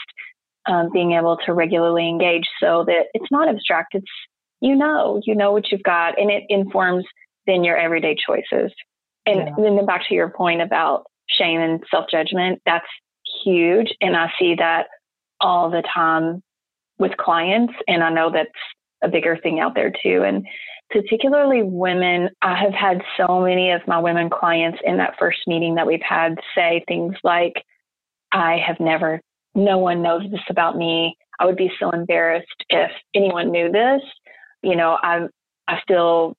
um, 0.66 0.88
being 0.90 1.12
able 1.12 1.36
to 1.44 1.52
regularly 1.52 2.08
engage 2.08 2.46
so 2.62 2.82
that 2.86 3.08
it's 3.12 3.30
not 3.30 3.46
abstract 3.46 3.94
it's 3.94 4.06
you 4.62 4.74
know 4.74 5.20
you 5.26 5.34
know 5.34 5.52
what 5.52 5.70
you've 5.70 5.82
got 5.82 6.18
and 6.18 6.30
it 6.30 6.44
informs 6.48 7.04
then 7.46 7.62
your 7.62 7.76
everyday 7.76 8.16
choices 8.26 8.72
and 9.26 9.40
yeah. 9.40 9.54
then 9.58 9.84
back 9.84 10.02
to 10.08 10.14
your 10.14 10.30
point 10.30 10.62
about 10.62 11.04
shame 11.28 11.60
and 11.60 11.82
self-judgment 11.90 12.60
that's 12.64 12.86
huge 13.44 13.94
and 14.00 14.16
i 14.16 14.30
see 14.38 14.54
that 14.54 14.86
all 15.40 15.70
the 15.70 15.82
time 15.94 16.42
with 16.98 17.16
clients 17.16 17.72
and 17.86 18.02
i 18.02 18.10
know 18.10 18.30
that's 18.32 18.50
a 19.02 19.08
bigger 19.08 19.36
thing 19.36 19.60
out 19.60 19.74
there 19.74 19.92
too. 20.02 20.22
And 20.24 20.46
particularly 20.90 21.62
women, 21.62 22.30
I 22.42 22.56
have 22.56 22.72
had 22.72 23.02
so 23.16 23.40
many 23.40 23.70
of 23.70 23.86
my 23.86 23.98
women 23.98 24.30
clients 24.30 24.78
in 24.84 24.96
that 24.98 25.14
first 25.18 25.38
meeting 25.46 25.74
that 25.76 25.86
we've 25.86 26.02
had 26.06 26.38
say 26.54 26.84
things 26.88 27.14
like, 27.22 27.64
I 28.32 28.58
have 28.66 28.80
never, 28.80 29.20
no 29.54 29.78
one 29.78 30.02
knows 30.02 30.22
this 30.30 30.40
about 30.50 30.76
me. 30.76 31.16
I 31.40 31.46
would 31.46 31.56
be 31.56 31.70
so 31.78 31.90
embarrassed 31.90 32.64
if 32.68 32.90
anyone 33.14 33.50
knew 33.50 33.70
this. 33.70 34.02
You 34.62 34.76
know, 34.76 34.98
I'm, 35.02 35.28
I 35.68 35.80
feel 35.86 36.36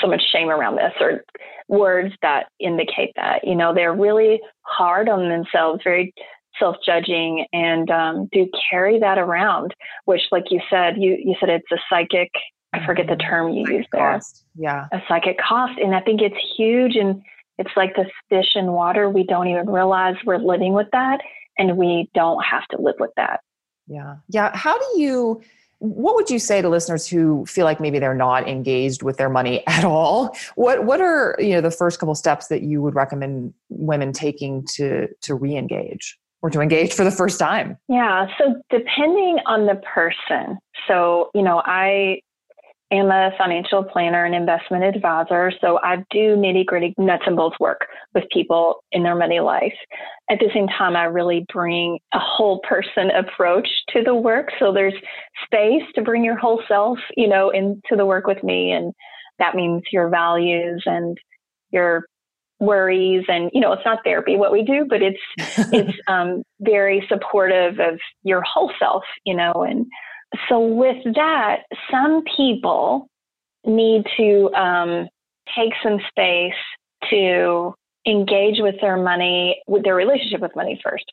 so 0.00 0.06
much 0.06 0.22
shame 0.32 0.48
around 0.48 0.76
this 0.76 0.92
or 1.00 1.24
words 1.68 2.14
that 2.22 2.46
indicate 2.58 3.12
that. 3.16 3.46
You 3.46 3.54
know, 3.54 3.74
they're 3.74 3.94
really 3.94 4.40
hard 4.62 5.08
on 5.08 5.28
themselves, 5.28 5.80
very 5.84 6.12
self 6.58 6.76
judging 6.84 7.46
and 7.52 7.90
um, 7.90 8.28
do 8.32 8.48
carry 8.70 8.98
that 9.00 9.18
around, 9.18 9.74
which, 10.04 10.22
like 10.30 10.44
you 10.50 10.60
said, 10.70 10.96
you, 10.96 11.16
you 11.22 11.34
said 11.40 11.48
it's 11.48 11.70
a 11.72 11.78
psychic, 11.88 12.30
I 12.72 12.84
forget 12.84 13.06
the 13.06 13.16
term 13.16 13.52
you 13.52 13.66
used 13.68 13.88
there. 13.92 14.12
Cost. 14.12 14.44
Yeah. 14.54 14.86
A 14.92 15.00
psychic 15.08 15.38
cost. 15.38 15.78
And 15.78 15.94
I 15.94 16.00
think 16.00 16.20
it's 16.20 16.36
huge. 16.56 16.96
And 16.96 17.22
it's 17.58 17.70
like 17.76 17.94
this 17.96 18.10
fish 18.28 18.56
in 18.56 18.66
water. 18.72 19.08
We 19.08 19.24
don't 19.24 19.48
even 19.48 19.68
realize 19.70 20.16
we're 20.24 20.38
living 20.38 20.72
with 20.72 20.88
that 20.92 21.20
and 21.58 21.76
we 21.76 22.10
don't 22.14 22.42
have 22.44 22.66
to 22.68 22.80
live 22.80 22.96
with 22.98 23.12
that. 23.16 23.40
Yeah. 23.86 24.16
Yeah. 24.28 24.56
How 24.56 24.76
do 24.76 25.00
you, 25.00 25.40
what 25.84 26.14
would 26.14 26.30
you 26.30 26.38
say 26.38 26.62
to 26.62 26.68
listeners 26.68 27.06
who 27.06 27.44
feel 27.46 27.64
like 27.64 27.80
maybe 27.80 27.98
they're 27.98 28.14
not 28.14 28.48
engaged 28.48 29.02
with 29.02 29.16
their 29.16 29.28
money 29.28 29.64
at 29.66 29.84
all 29.84 30.36
what 30.54 30.84
what 30.84 31.00
are 31.00 31.36
you 31.38 31.50
know 31.50 31.60
the 31.60 31.70
first 31.70 31.98
couple 31.98 32.14
steps 32.14 32.48
that 32.48 32.62
you 32.62 32.80
would 32.80 32.94
recommend 32.94 33.52
women 33.68 34.12
taking 34.12 34.64
to 34.66 35.08
to 35.20 35.34
re-engage 35.34 36.18
or 36.44 36.50
to 36.50 36.60
engage 36.60 36.92
for 36.92 37.04
the 37.04 37.10
first 37.10 37.38
time? 37.38 37.78
Yeah. 37.88 38.26
So 38.36 38.60
depending 38.68 39.38
on 39.46 39.64
the 39.64 39.76
person. 39.76 40.58
So, 40.86 41.30
you 41.34 41.40
know, 41.40 41.62
I 41.64 42.20
am 42.90 43.10
a 43.10 43.30
financial 43.38 43.82
planner 43.84 44.24
and 44.24 44.34
investment 44.34 44.84
advisor. 44.84 45.52
So 45.60 45.78
I 45.82 45.96
do 46.10 46.36
nitty 46.36 46.66
gritty 46.66 46.94
nuts 46.98 47.24
and 47.26 47.36
bolts 47.36 47.58
work 47.58 47.86
with 48.14 48.24
people 48.32 48.82
in 48.92 49.02
their 49.02 49.14
money 49.14 49.40
life. 49.40 49.74
At 50.30 50.38
the 50.38 50.50
same 50.54 50.68
time, 50.68 50.96
I 50.96 51.04
really 51.04 51.44
bring 51.52 51.98
a 52.12 52.18
whole 52.18 52.60
person 52.60 53.10
approach 53.10 53.68
to 53.90 54.02
the 54.02 54.14
work. 54.14 54.50
So 54.58 54.72
there's 54.72 54.94
space 55.44 55.82
to 55.94 56.02
bring 56.02 56.24
your 56.24 56.36
whole 56.36 56.62
self, 56.68 56.98
you 57.16 57.28
know, 57.28 57.50
into 57.50 57.96
the 57.96 58.06
work 58.06 58.26
with 58.26 58.42
me. 58.42 58.72
And 58.72 58.92
that 59.38 59.54
means 59.54 59.82
your 59.92 60.08
values 60.08 60.82
and 60.86 61.18
your 61.70 62.04
worries 62.60 63.24
and 63.28 63.50
you 63.52 63.60
know 63.60 63.72
it's 63.72 63.84
not 63.84 63.98
therapy 64.04 64.36
what 64.36 64.52
we 64.52 64.62
do 64.62 64.86
but 64.88 65.02
it's 65.02 65.18
it's 65.72 65.98
um, 66.06 66.42
very 66.60 67.04
supportive 67.08 67.80
of 67.80 67.98
your 68.22 68.42
whole 68.42 68.72
self 68.78 69.02
you 69.24 69.34
know 69.34 69.52
and 69.68 69.86
so 70.48 70.60
with 70.60 71.02
that 71.14 71.62
some 71.90 72.22
people 72.36 73.08
need 73.64 74.04
to 74.16 74.52
um, 74.54 75.08
take 75.56 75.72
some 75.82 75.98
space 76.08 76.52
to 77.10 77.74
engage 78.06 78.56
with 78.58 78.74
their 78.80 78.96
money 78.96 79.62
with 79.66 79.82
their 79.82 79.94
relationship 79.94 80.40
with 80.40 80.54
money 80.54 80.78
first 80.84 81.04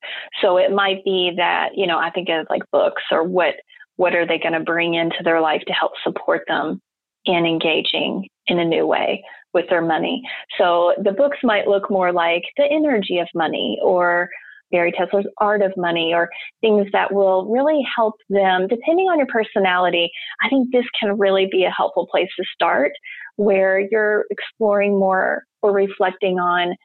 so 0.41 0.57
it 0.57 0.71
might 0.71 1.01
be 1.05 1.31
that 1.37 1.69
you 1.73 1.87
know 1.87 1.97
i 1.97 2.09
think 2.09 2.27
of 2.27 2.45
like 2.49 2.61
books 2.73 3.03
or 3.11 3.23
what 3.23 3.55
what 3.95 4.13
are 4.13 4.27
they 4.27 4.37
going 4.37 4.53
to 4.53 4.59
bring 4.59 4.95
into 4.95 5.17
their 5.23 5.39
life 5.39 5.61
to 5.67 5.73
help 5.73 5.93
support 6.03 6.41
them 6.47 6.81
in 7.25 7.45
engaging 7.45 8.27
in 8.47 8.59
a 8.59 8.65
new 8.65 8.85
way 8.85 9.23
with 9.53 9.65
their 9.69 9.81
money. 9.81 10.23
So 10.57 10.93
the 11.03 11.11
books 11.11 11.37
might 11.43 11.67
look 11.67 11.89
more 11.89 12.11
like 12.11 12.43
The 12.57 12.65
Energy 12.65 13.19
of 13.19 13.27
Money 13.35 13.77
or 13.81 14.29
Bari 14.71 14.91
Tessler's 14.91 15.27
Art 15.37 15.61
of 15.61 15.71
Money 15.77 16.13
or 16.13 16.29
things 16.61 16.87
that 16.93 17.13
will 17.13 17.45
really 17.51 17.81
help 17.95 18.15
them, 18.29 18.67
depending 18.67 19.07
on 19.07 19.17
your 19.17 19.27
personality. 19.27 20.09
I 20.43 20.49
think 20.49 20.71
this 20.71 20.85
can 20.99 21.17
really 21.17 21.47
be 21.51 21.63
a 21.63 21.71
helpful 21.75 22.07
place 22.09 22.29
to 22.37 22.45
start 22.53 22.91
where 23.35 23.79
you're 23.79 24.25
exploring 24.29 24.97
more 24.99 25.43
or 25.61 25.71
reflecting 25.71 26.39
on 26.39 26.75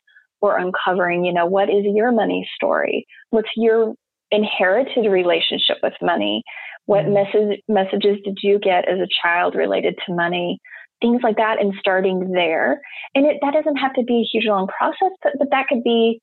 or 0.41 0.59
uncovering, 0.59 1.25
you 1.25 1.33
know, 1.33 1.47
what 1.47 1.71
is 1.71 1.85
your 1.85 2.13
money 2.13 2.49
story? 2.55 3.07
What's 3.31 3.49
your 3.57 3.95
inherited 4.31 5.11
relationship 5.11 5.79
with 5.83 5.95
money? 6.03 6.43
What 6.85 7.05
mm-hmm. 7.05 7.15
message, 7.15 7.61
messages 7.69 8.19
did 8.25 8.39
you 8.43 8.59
get 8.59 8.89
as 8.89 8.99
a 8.99 9.09
child 9.23 9.55
related 9.55 9.95
to 10.07 10.15
money? 10.15 10.59
things 11.01 11.21
like 11.23 11.37
that 11.37 11.61
and 11.61 11.75
starting 11.79 12.33
there. 12.33 12.81
And 13.15 13.27
it, 13.27 13.37
that 13.43 13.53
doesn't 13.53 13.77
have 13.77 13.93
to 13.95 14.03
be 14.03 14.21
a 14.21 14.29
huge 14.33 14.47
long 14.47 14.67
process, 14.67 15.13
but, 15.23 15.33
but 15.39 15.49
that 15.51 15.67
could 15.69 15.85
be 15.85 16.21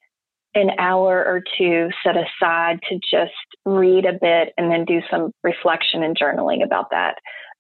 an 0.56 0.72
hour 0.78 1.26
or 1.26 1.42
two 1.58 1.90
set 2.04 2.16
aside 2.16 2.80
to 2.90 3.00
just 3.10 3.34
read 3.66 4.06
a 4.06 4.14
bit 4.14 4.54
and 4.58 4.72
then 4.72 4.86
do 4.86 5.02
some 5.10 5.32
reflection 5.44 6.04
and 6.04 6.18
journaling 6.18 6.64
about 6.64 6.90
that. 6.92 7.16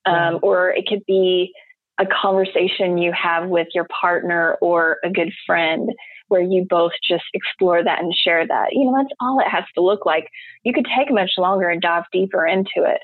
Um, 0.05 0.39
or 0.43 0.69
it 0.69 0.85
could 0.87 1.03
be 1.07 1.53
a 1.99 2.05
conversation 2.05 2.97
you 2.97 3.11
have 3.13 3.47
with 3.47 3.67
your 3.73 3.87
partner 4.01 4.57
or 4.61 4.97
a 5.03 5.09
good 5.09 5.31
friend 5.45 5.89
where 6.27 6.41
you 6.41 6.65
both 6.69 6.91
just 7.07 7.23
explore 7.33 7.83
that 7.83 7.99
and 7.99 8.13
share 8.13 8.45
that. 8.45 8.69
You 8.71 8.85
know, 8.85 8.95
that's 8.97 9.13
all 9.19 9.39
it 9.39 9.49
has 9.49 9.63
to 9.75 9.81
look 9.81 10.05
like. 10.05 10.27
You 10.63 10.73
could 10.73 10.87
take 10.97 11.11
much 11.11 11.31
longer 11.37 11.69
and 11.69 11.81
dive 11.81 12.03
deeper 12.11 12.45
into 12.45 12.65
it. 12.77 12.99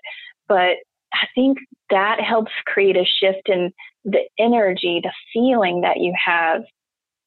But 0.48 0.78
I 1.14 1.28
think 1.36 1.60
that 1.90 2.20
helps 2.22 2.52
create 2.66 2.98
a 2.98 3.06
shift 3.06 3.48
in 3.48 3.72
the 4.04 4.22
energy, 4.38 5.02
the 5.04 5.14
feeling 5.34 5.82
that 5.82 6.00
you 6.00 6.14
have 6.24 6.64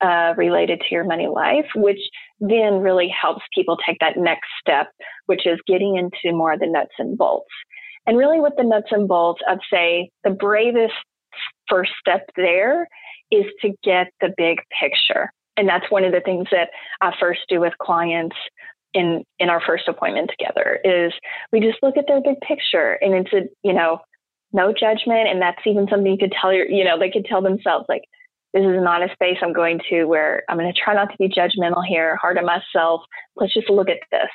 uh, 0.02 0.34
related 0.36 0.80
to 0.80 0.94
your 0.94 1.04
money 1.04 1.28
life, 1.28 1.66
which 1.74 2.00
then 2.40 2.80
really 2.80 3.08
helps 3.08 3.42
people 3.54 3.76
take 3.86 3.98
that 4.00 4.16
next 4.16 4.48
step, 4.60 4.88
which 5.26 5.46
is 5.46 5.58
getting 5.66 5.96
into 5.96 6.36
more 6.36 6.52
of 6.52 6.60
the 6.60 6.66
nuts 6.66 6.94
and 6.98 7.16
bolts. 7.16 7.50
And 8.06 8.18
really, 8.18 8.40
with 8.40 8.54
the 8.56 8.64
nuts 8.64 8.88
and 8.90 9.06
bolts, 9.06 9.40
I'd 9.48 9.58
say 9.72 10.10
the 10.24 10.30
bravest 10.30 10.94
first 11.68 11.92
step 12.00 12.28
there 12.36 12.88
is 13.30 13.44
to 13.62 13.70
get 13.84 14.08
the 14.20 14.34
big 14.36 14.58
picture. 14.78 15.32
And 15.56 15.68
that's 15.68 15.90
one 15.90 16.04
of 16.04 16.12
the 16.12 16.20
things 16.20 16.48
that 16.50 16.70
I 17.00 17.12
first 17.20 17.40
do 17.48 17.60
with 17.60 17.72
clients 17.80 18.36
in 18.94 19.24
in 19.38 19.48
our 19.48 19.62
first 19.64 19.88
appointment 19.88 20.30
together 20.36 20.78
is 20.84 21.12
we 21.50 21.60
just 21.60 21.78
look 21.82 21.96
at 21.96 22.04
their 22.06 22.20
big 22.20 22.40
picture 22.40 22.98
and 23.00 23.14
it's 23.14 23.32
a 23.32 23.48
you 23.66 23.72
know 23.72 23.98
no 24.52 24.72
judgment 24.72 25.28
and 25.28 25.40
that's 25.40 25.62
even 25.64 25.86
something 25.88 26.12
you 26.12 26.18
could 26.18 26.34
tell 26.38 26.52
your 26.52 26.68
you 26.68 26.84
know 26.84 26.98
they 26.98 27.10
could 27.10 27.24
tell 27.24 27.40
themselves 27.40 27.86
like 27.88 28.02
This 28.52 28.64
is 28.64 28.82
not 28.82 29.02
a 29.02 29.12
space 29.12 29.38
I'm 29.42 29.52
going 29.52 29.80
to 29.90 30.04
where 30.04 30.42
I'm 30.48 30.58
going 30.58 30.72
to 30.72 30.78
try 30.78 30.94
not 30.94 31.10
to 31.10 31.16
be 31.18 31.28
judgmental 31.28 31.82
here, 31.86 32.16
hard 32.16 32.38
on 32.38 32.44
myself. 32.44 33.02
Let's 33.36 33.54
just 33.54 33.70
look 33.70 33.88
at 33.88 33.98
this. 34.10 34.28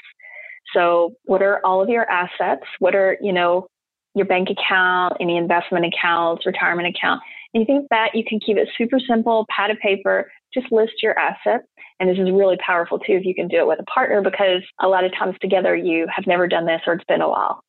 So, 0.73 1.13
what 1.25 1.41
are 1.41 1.61
all 1.63 1.81
of 1.81 1.89
your 1.89 2.09
assets? 2.09 2.63
What 2.79 2.95
are, 2.95 3.17
you 3.21 3.31
know, 3.31 3.67
your 4.15 4.25
bank 4.25 4.49
account, 4.49 5.13
any 5.21 5.37
investment 5.37 5.85
accounts, 5.85 6.45
retirement 6.45 6.93
account? 6.95 7.21
You 7.53 7.65
think 7.65 7.87
that 7.89 8.09
you 8.13 8.23
can 8.27 8.39
keep 8.39 8.57
it 8.57 8.67
super 8.77 8.99
simple, 8.99 9.45
pad 9.49 9.71
of 9.71 9.77
paper, 9.79 10.29
just 10.53 10.71
list 10.71 10.93
your 11.01 11.17
assets. 11.17 11.65
And 11.99 12.09
this 12.09 12.17
is 12.17 12.31
really 12.31 12.57
powerful 12.65 12.99
too 12.99 13.13
if 13.13 13.25
you 13.25 13.33
can 13.33 13.47
do 13.47 13.57
it 13.57 13.67
with 13.67 13.79
a 13.79 13.83
partner 13.83 14.21
because 14.21 14.61
a 14.81 14.87
lot 14.87 15.03
of 15.03 15.11
times 15.17 15.35
together 15.41 15.75
you 15.75 16.07
have 16.13 16.27
never 16.27 16.47
done 16.47 16.65
this 16.65 16.81
or 16.85 16.93
it's 16.93 17.05
been 17.05 17.21
a 17.21 17.29
while. 17.29 17.61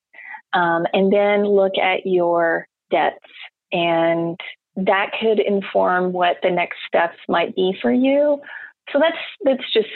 Um, 0.53 0.87
and 0.93 1.13
then 1.13 1.45
look 1.45 1.73
at 1.79 2.01
your 2.05 2.67
debts 2.91 3.19
and 3.73 4.39
that 4.79 5.11
could 5.21 5.41
inform 5.41 6.13
what 6.13 6.37
the 6.43 6.51
next 6.51 6.77
steps 6.87 7.17
might 7.29 7.55
be 7.57 7.77
for 7.83 7.93
you. 7.93 8.41
So 8.93 8.99
that's 8.99 9.19
that's 9.43 9.73
just 9.73 9.89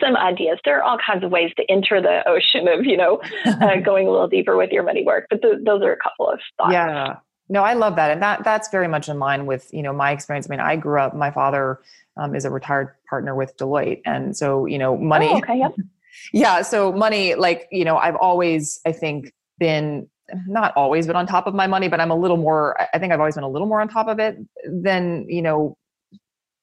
some 0.00 0.16
ideas. 0.16 0.58
There 0.64 0.78
are 0.78 0.82
all 0.82 0.96
kinds 1.04 1.24
of 1.24 1.30
ways 1.30 1.52
to 1.56 1.70
enter 1.70 2.00
the 2.00 2.26
ocean 2.26 2.68
of 2.68 2.86
you 2.86 2.96
know 2.96 3.20
uh, 3.44 3.76
going 3.84 4.06
a 4.06 4.10
little 4.10 4.28
deeper 4.28 4.56
with 4.56 4.70
your 4.70 4.84
money 4.84 5.04
work, 5.04 5.26
but 5.28 5.42
th- 5.42 5.58
those 5.64 5.82
are 5.82 5.92
a 5.92 5.98
couple 5.98 6.30
of 6.30 6.40
thoughts. 6.56 6.72
Yeah, 6.72 7.16
no, 7.50 7.62
I 7.62 7.74
love 7.74 7.96
that, 7.96 8.10
and 8.10 8.22
that 8.22 8.44
that's 8.44 8.68
very 8.70 8.88
much 8.88 9.08
in 9.08 9.18
line 9.18 9.46
with 9.46 9.68
you 9.72 9.82
know 9.82 9.92
my 9.92 10.12
experience. 10.12 10.46
I 10.48 10.50
mean, 10.50 10.60
I 10.60 10.76
grew 10.76 11.00
up. 11.00 11.14
My 11.14 11.30
father 11.30 11.80
um, 12.16 12.34
is 12.34 12.44
a 12.44 12.50
retired 12.50 12.94
partner 13.10 13.34
with 13.34 13.56
Deloitte, 13.56 14.00
and 14.06 14.36
so 14.36 14.66
you 14.66 14.78
know, 14.78 14.96
money. 14.96 15.28
Oh, 15.30 15.38
okay, 15.38 15.58
yep. 15.58 15.74
yeah, 16.32 16.62
so 16.62 16.92
money, 16.92 17.34
like 17.34 17.68
you 17.70 17.84
know, 17.84 17.96
I've 17.98 18.16
always, 18.16 18.80
I 18.86 18.92
think, 18.92 19.32
been 19.58 20.08
not 20.46 20.72
always 20.76 21.06
been 21.06 21.16
on 21.16 21.26
top 21.26 21.46
of 21.46 21.54
my 21.54 21.66
money, 21.66 21.88
but 21.88 22.00
I'm 22.00 22.10
a 22.10 22.16
little 22.16 22.36
more. 22.36 22.76
I 22.92 22.98
think 22.98 23.12
I've 23.12 23.20
always 23.20 23.34
been 23.34 23.44
a 23.44 23.48
little 23.48 23.68
more 23.68 23.80
on 23.80 23.88
top 23.88 24.08
of 24.08 24.18
it 24.18 24.36
than 24.64 25.26
you 25.28 25.42
know 25.42 25.76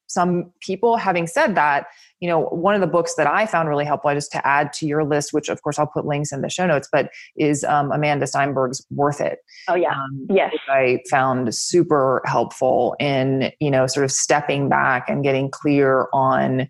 some 0.07 0.51
people. 0.61 0.97
Having 0.97 1.27
said 1.27 1.55
that, 1.55 1.87
you 2.19 2.29
know, 2.29 2.45
one 2.45 2.75
of 2.75 2.81
the 2.81 2.87
books 2.87 3.15
that 3.15 3.27
I 3.27 3.45
found 3.45 3.69
really 3.69 3.85
helpful, 3.85 4.13
just 4.13 4.31
to 4.33 4.47
add 4.47 4.71
to 4.73 4.85
your 4.85 5.03
list, 5.03 5.33
which 5.33 5.49
of 5.49 5.61
course 5.61 5.79
I'll 5.79 5.87
put 5.87 6.05
links 6.05 6.31
in 6.31 6.41
the 6.41 6.49
show 6.49 6.67
notes, 6.67 6.87
but 6.91 7.09
is 7.35 7.63
um, 7.63 7.91
Amanda 7.91 8.27
Steinberg's 8.27 8.85
"Worth 8.91 9.21
It." 9.21 9.39
Oh 9.67 9.75
yeah, 9.75 9.91
um, 9.91 10.27
yes. 10.29 10.53
I 10.67 10.99
found 11.09 11.53
super 11.53 12.21
helpful 12.25 12.95
in 12.99 13.51
you 13.59 13.71
know 13.71 13.87
sort 13.87 14.03
of 14.03 14.11
stepping 14.11 14.69
back 14.69 15.09
and 15.09 15.23
getting 15.23 15.49
clear 15.49 16.07
on 16.13 16.69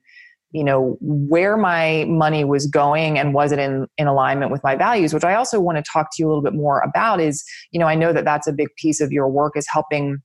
you 0.56 0.64
know 0.64 0.98
where 1.02 1.58
my 1.58 2.06
money 2.08 2.46
was 2.46 2.66
going 2.66 3.20
and 3.20 3.34
was 3.34 3.52
it 3.52 3.60
in 3.60 3.88
in 3.98 4.08
alignment 4.08 4.52
with 4.52 4.64
my 4.64 4.76
values 4.76 5.14
which 5.14 5.26
i 5.26 5.36
also 5.36 5.60
want 5.60 5.78
to 5.78 5.84
talk 5.92 6.08
to 6.12 6.24
you 6.24 6.28
a 6.28 6.30
little 6.30 6.42
bit 6.42 6.54
more 6.54 6.80
about 6.80 7.20
is 7.20 7.44
you 7.72 7.80
know 7.80 7.88
i 7.88 7.96
know 7.96 8.14
that 8.14 8.24
that's 8.24 8.48
a 8.48 8.54
big 8.54 8.70
piece 8.78 9.02
of 9.02 9.12
your 9.12 9.28
work 9.28 9.58
is 9.58 9.68
helping 9.70 10.18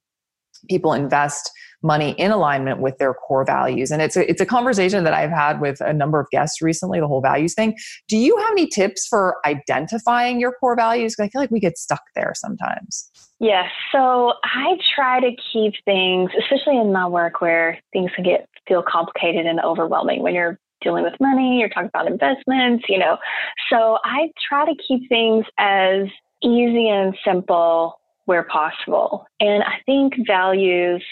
people 0.68 0.92
invest 0.92 1.50
money 1.82 2.10
in 2.12 2.30
alignment 2.30 2.80
with 2.80 2.98
their 2.98 3.14
core 3.14 3.44
values. 3.44 3.90
And 3.90 4.02
it's 4.02 4.16
a, 4.16 4.28
it's 4.28 4.40
a 4.40 4.46
conversation 4.46 5.04
that 5.04 5.14
i've 5.14 5.30
had 5.30 5.60
with 5.60 5.80
a 5.80 5.92
number 5.92 6.20
of 6.20 6.28
guests 6.30 6.60
recently 6.60 7.00
the 7.00 7.06
whole 7.06 7.22
values 7.22 7.54
thing. 7.54 7.74
Do 8.08 8.18
you 8.18 8.36
have 8.36 8.50
any 8.52 8.66
tips 8.66 9.06
for 9.06 9.36
identifying 9.46 10.40
your 10.40 10.52
core 10.52 10.76
values? 10.76 11.14
Because 11.14 11.26
i 11.26 11.30
feel 11.30 11.40
like 11.40 11.50
we 11.50 11.60
get 11.60 11.78
stuck 11.78 12.02
there 12.14 12.32
sometimes. 12.34 13.10
Yes. 13.38 13.70
So 13.90 14.34
I 14.44 14.76
try 14.94 15.20
to 15.20 15.30
keep 15.52 15.72
things, 15.86 16.30
especially 16.38 16.78
in 16.78 16.92
my 16.92 17.06
work 17.06 17.40
where 17.40 17.78
things 17.92 18.10
can 18.14 18.24
get 18.24 18.46
feel 18.66 18.82
complicated 18.86 19.46
and 19.46 19.60
overwhelming 19.60 20.22
when 20.22 20.34
you're 20.34 20.58
dealing 20.82 21.04
with 21.04 21.14
money, 21.20 21.58
you're 21.58 21.68
talking 21.68 21.90
about 21.92 22.06
investments, 22.06 22.84
you 22.88 22.98
know. 22.98 23.18
So 23.70 23.98
I 24.04 24.30
try 24.48 24.64
to 24.64 24.74
keep 24.86 25.08
things 25.08 25.44
as 25.58 26.06
easy 26.42 26.88
and 26.88 27.14
simple 27.24 28.00
where 28.24 28.44
possible. 28.44 29.26
And 29.40 29.62
I 29.62 29.80
think 29.86 30.14
values, 30.26 31.04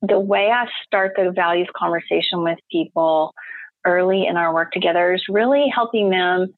the 0.00 0.18
way 0.18 0.50
I 0.52 0.66
start 0.86 1.12
the 1.16 1.32
values 1.34 1.68
conversation 1.76 2.42
with 2.42 2.58
people 2.70 3.34
early 3.84 4.26
in 4.26 4.36
our 4.36 4.54
work 4.54 4.72
together 4.72 5.12
is 5.12 5.22
really 5.28 5.66
helping 5.74 6.10
them 6.10 6.54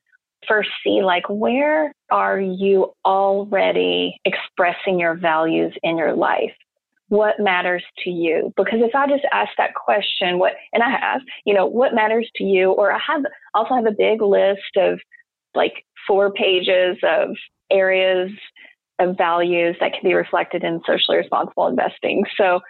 first 0.46 0.68
see 0.84 1.00
like 1.02 1.24
where 1.28 1.92
are 2.10 2.38
you 2.38 2.92
already 3.06 4.20
expressing 4.26 5.00
your 5.00 5.14
values 5.14 5.72
in 5.82 5.96
your 5.96 6.14
life 6.14 6.52
what 7.08 7.38
matters 7.38 7.84
to 8.04 8.10
you? 8.10 8.52
Because 8.56 8.80
if 8.82 8.94
i 8.94 9.06
just 9.06 9.24
ask 9.32 9.50
that 9.58 9.74
question 9.74 10.38
what 10.38 10.54
and 10.72 10.82
i 10.82 10.90
have 10.90 11.20
you 11.44 11.54
know 11.54 11.66
what 11.66 11.94
matters 11.94 12.28
to 12.36 12.44
you? 12.44 12.72
Or 12.72 12.92
i 12.92 12.98
have 13.06 13.22
also 13.54 13.74
have 13.74 13.86
a 13.86 13.92
big 13.96 14.22
list 14.22 14.76
of 14.76 14.98
like 15.54 15.84
four 16.06 16.32
pages 16.32 16.96
of 17.02 17.30
areas 17.70 18.30
of 18.98 19.16
values 19.16 19.76
that 19.80 19.92
can 19.92 20.08
be 20.08 20.14
reflected 20.14 20.62
in 20.62 20.80
socially 20.86 21.16
responsible 21.16 21.66
investing. 21.66 22.24
So 22.36 22.60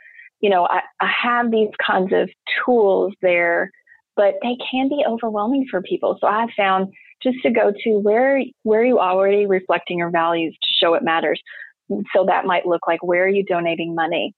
you 0.41 0.51
know 0.51 0.67
i, 0.67 0.81
I 1.01 1.11
have 1.23 1.51
these 1.51 1.71
kinds 1.85 2.13
of 2.13 2.29
tools 2.65 3.15
there 3.23 3.71
but 4.17 4.35
they 4.43 4.57
can 4.71 4.89
be 4.89 5.05
overwhelming 5.07 5.67
for 5.71 5.83
people. 5.83 6.19
So 6.21 6.27
i've 6.27 6.51
found 6.57 6.93
just 7.23 7.39
to 7.43 7.51
go 7.51 7.73
to 7.85 7.91
where 8.01 8.43
where 8.63 8.85
you 8.85 8.99
already 8.99 9.47
reflecting 9.47 9.99
your 9.99 10.11
values 10.11 10.57
to 10.61 10.69
show 10.85 10.95
it 10.95 11.03
matters. 11.03 11.41
So 11.89 12.25
that 12.27 12.47
might 12.47 12.67
look 12.67 12.87
like 12.87 13.03
where 13.03 13.25
are 13.25 13.29
you 13.29 13.45
donating 13.45 13.95
money? 13.95 14.35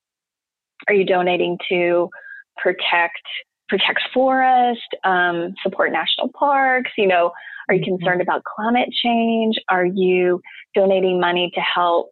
Are 0.89 0.95
you 0.95 1.05
donating 1.05 1.59
to 1.69 2.09
protect 2.57 3.23
protect 3.69 4.01
forest, 4.15 4.87
um, 5.05 5.55
support 5.63 5.93
national 5.93 6.31
parks? 6.39 6.91
You 6.97 7.09
know, 7.09 7.33
are 7.69 7.75
you 7.75 7.83
mm-hmm. 7.83 7.97
concerned 7.97 8.23
about 8.23 8.43
climate 8.45 8.89
change? 9.03 9.57
Are 9.69 9.85
you 9.85 10.41
donating 10.75 11.21
money 11.21 11.51
to 11.55 11.61
help 11.61 12.11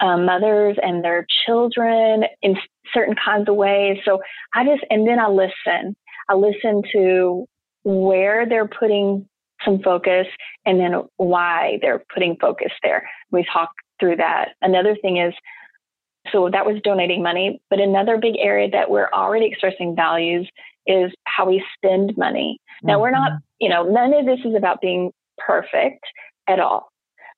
um, 0.00 0.24
mothers 0.26 0.76
and 0.82 1.02
their 1.04 1.26
children 1.46 2.24
in 2.42 2.56
certain 2.92 3.14
kinds 3.22 3.48
of 3.48 3.56
ways? 3.56 3.98
So 4.04 4.20
I 4.54 4.64
just 4.64 4.84
and 4.90 5.06
then 5.06 5.18
I 5.18 5.28
listen. 5.28 5.96
I 6.28 6.34
listen 6.34 6.82
to 6.92 7.46
where 7.82 8.48
they're 8.48 8.68
putting 8.68 9.28
some 9.64 9.80
focus 9.82 10.26
and 10.66 10.78
then 10.80 11.02
why 11.16 11.78
they're 11.80 12.04
putting 12.12 12.36
focus 12.40 12.70
there. 12.82 13.08
We 13.30 13.46
talked 13.52 13.74
through 14.00 14.16
that. 14.16 14.50
Another 14.62 14.96
thing 15.00 15.18
is, 15.18 15.34
so 16.32 16.48
that 16.50 16.64
was 16.64 16.80
donating 16.82 17.22
money, 17.22 17.60
but 17.70 17.80
another 17.80 18.18
big 18.18 18.34
area 18.38 18.68
that 18.70 18.90
we're 18.90 19.10
already 19.12 19.46
expressing 19.46 19.94
values 19.94 20.48
is 20.86 21.12
how 21.24 21.46
we 21.46 21.64
spend 21.76 22.16
money. 22.16 22.58
Now, 22.82 22.94
mm-hmm. 22.94 23.02
we're 23.02 23.10
not, 23.10 23.32
mm-hmm. 23.32 23.44
you 23.60 23.68
know, 23.68 23.84
none 23.84 24.14
of 24.14 24.26
this 24.26 24.40
is 24.44 24.54
about 24.56 24.80
being 24.80 25.10
perfect 25.38 26.04
at 26.48 26.60
all. 26.60 26.88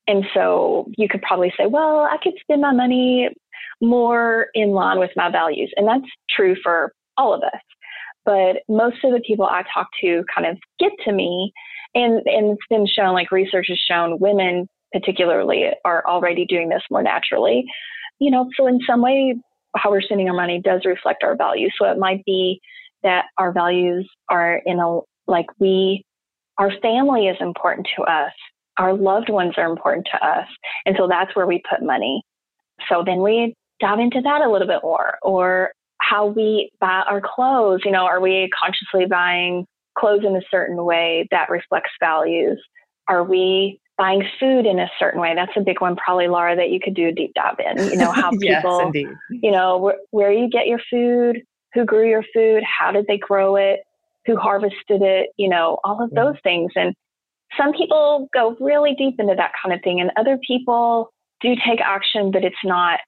And 0.09 0.25
so 0.35 0.87
you 0.97 1.09
could 1.09 1.23
probably 1.23 1.53
say, 1.57 1.67
well, 1.67 2.01
I 2.01 2.17
could 2.23 2.35
spend 2.41 2.63
my 2.63 2.73
money 2.73 3.29
more 3.81 4.47
in 4.55 4.71
line 4.71 4.99
with 4.99 5.11
my 5.17 5.31
values. 5.31 5.73
And 5.77 5.87
that's 5.87 6.09
true 6.31 6.55
for 6.63 6.93
all 7.17 7.35
of 7.35 7.43
us. 7.43 7.61
But 8.25 8.63
most 8.69 9.05
of 9.05 9.13
the 9.13 9.23
people 9.27 9.47
I 9.47 9.63
talk 9.73 9.89
to 10.01 10.25
kind 10.33 10.47
of 10.47 10.59
get 10.79 10.93
to 11.05 11.13
me 11.13 11.53
and 11.95 12.23
and 12.27 12.53
it's 12.53 12.67
been 12.69 12.87
shown 12.87 13.15
like 13.15 13.33
research 13.33 13.67
has 13.69 13.79
shown 13.79 14.19
women 14.21 14.69
particularly 14.99 15.65
are 15.85 16.05
already 16.07 16.47
doing 16.47 16.69
this 16.69 16.83
more 16.91 17.03
naturally. 17.03 17.65
You 18.19 18.31
know 18.31 18.49
so 18.57 18.67
in 18.67 18.79
some 18.89 19.03
way 19.03 19.35
how 19.77 19.91
we're 19.91 20.01
spending 20.01 20.29
our 20.29 20.35
money 20.35 20.61
does 20.63 20.83
reflect 20.85 21.23
our 21.23 21.37
values. 21.37 21.75
So 21.79 21.87
it 21.91 21.99
might 21.99 22.25
be 22.25 22.61
that 23.03 23.27
our 23.39 23.53
values 23.53 24.09
are 24.31 24.61
in 24.65 24.79
a 24.79 25.01
like 25.27 25.47
we 25.59 26.03
our 26.59 26.73
family 26.81 27.27
is 27.27 27.37
important 27.41 27.87
to 27.97 28.03
us. 28.05 28.33
Our 28.79 28.95
loved 28.95 29.29
ones 29.29 29.55
are 29.57 29.71
important 29.71 30.07
to 30.13 30.27
us. 30.27 30.47
And 30.87 30.97
so 30.99 31.07
that's 31.09 31.35
where 31.37 31.47
we 31.47 31.63
put 31.69 31.85
money. 31.85 32.23
So 32.89 33.03
then 33.05 33.23
we 33.23 33.55
dive 33.81 33.99
into 33.99 34.21
that 34.23 34.43
a 34.43 34.51
little 34.51 34.67
bit 34.67 34.81
more. 34.83 35.19
Or 35.23 35.71
how 36.01 36.27
we 36.27 36.71
buy 36.81 37.03
our 37.09 37.21
clothes. 37.23 37.81
You 37.85 37.91
know 37.93 38.05
are 38.05 38.21
we 38.21 38.49
consciously 38.59 39.07
buying 39.07 39.67
clothes 39.99 40.25
in 40.27 40.37
a 40.37 40.43
certain 40.51 40.85
way 40.85 41.27
that 41.31 41.51
reflects 41.51 41.91
values? 42.01 42.63
Are 43.09 43.25
we 43.25 43.79
buying 43.99 44.23
food 44.39 44.67
in 44.67 44.79
a 44.79 44.91
certain 44.99 45.21
way? 45.21 45.35
That's 45.35 45.53
a 45.57 45.61
big 45.61 45.81
one, 45.81 45.97
probably, 45.97 46.29
Laura, 46.29 46.57
that 46.57 46.71
you 46.71 46.81
could 46.83 46.95
do 46.95 47.09
a 47.09 47.13
deep 47.13 47.33
dive 47.35 47.57
in. 47.59 47.91
You 47.91 47.97
know, 47.97 48.13
how 48.13 48.31
people, 48.41 48.91
yes, 48.95 49.15
you 49.31 49.51
know, 49.51 49.79
where, 49.79 49.97
where 50.11 50.33
you 50.33 50.49
get 50.49 50.67
your 50.67 50.81
food, 50.91 51.43
who 51.75 51.85
grew 51.85 52.09
your 52.09 52.25
food, 52.35 52.63
how 52.65 52.93
did 52.93 53.07
they 53.07 53.19
grow 53.19 53.57
it, 53.57 53.81
who 54.27 54.37
harvested 54.37 55.03
it, 55.03 55.31
you 55.37 55.49
know, 55.49 55.79
all 55.85 56.03
of 56.03 56.11
those 56.11 56.37
things. 56.43 56.73
And 56.75 56.95
some 57.57 57.73
people 57.73 58.29
go 58.33 58.57
really 58.61 58.95
deep 58.99 59.17
into 59.19 59.35
that 59.37 59.53
kind 59.63 59.75
of 59.75 59.83
thing, 59.83 60.01
and 60.01 60.11
other 60.17 60.39
people 60.47 61.11
do 61.41 61.55
take 61.67 61.81
action, 61.81 62.31
but 62.31 62.45
it's 62.45 62.57
not 62.65 63.01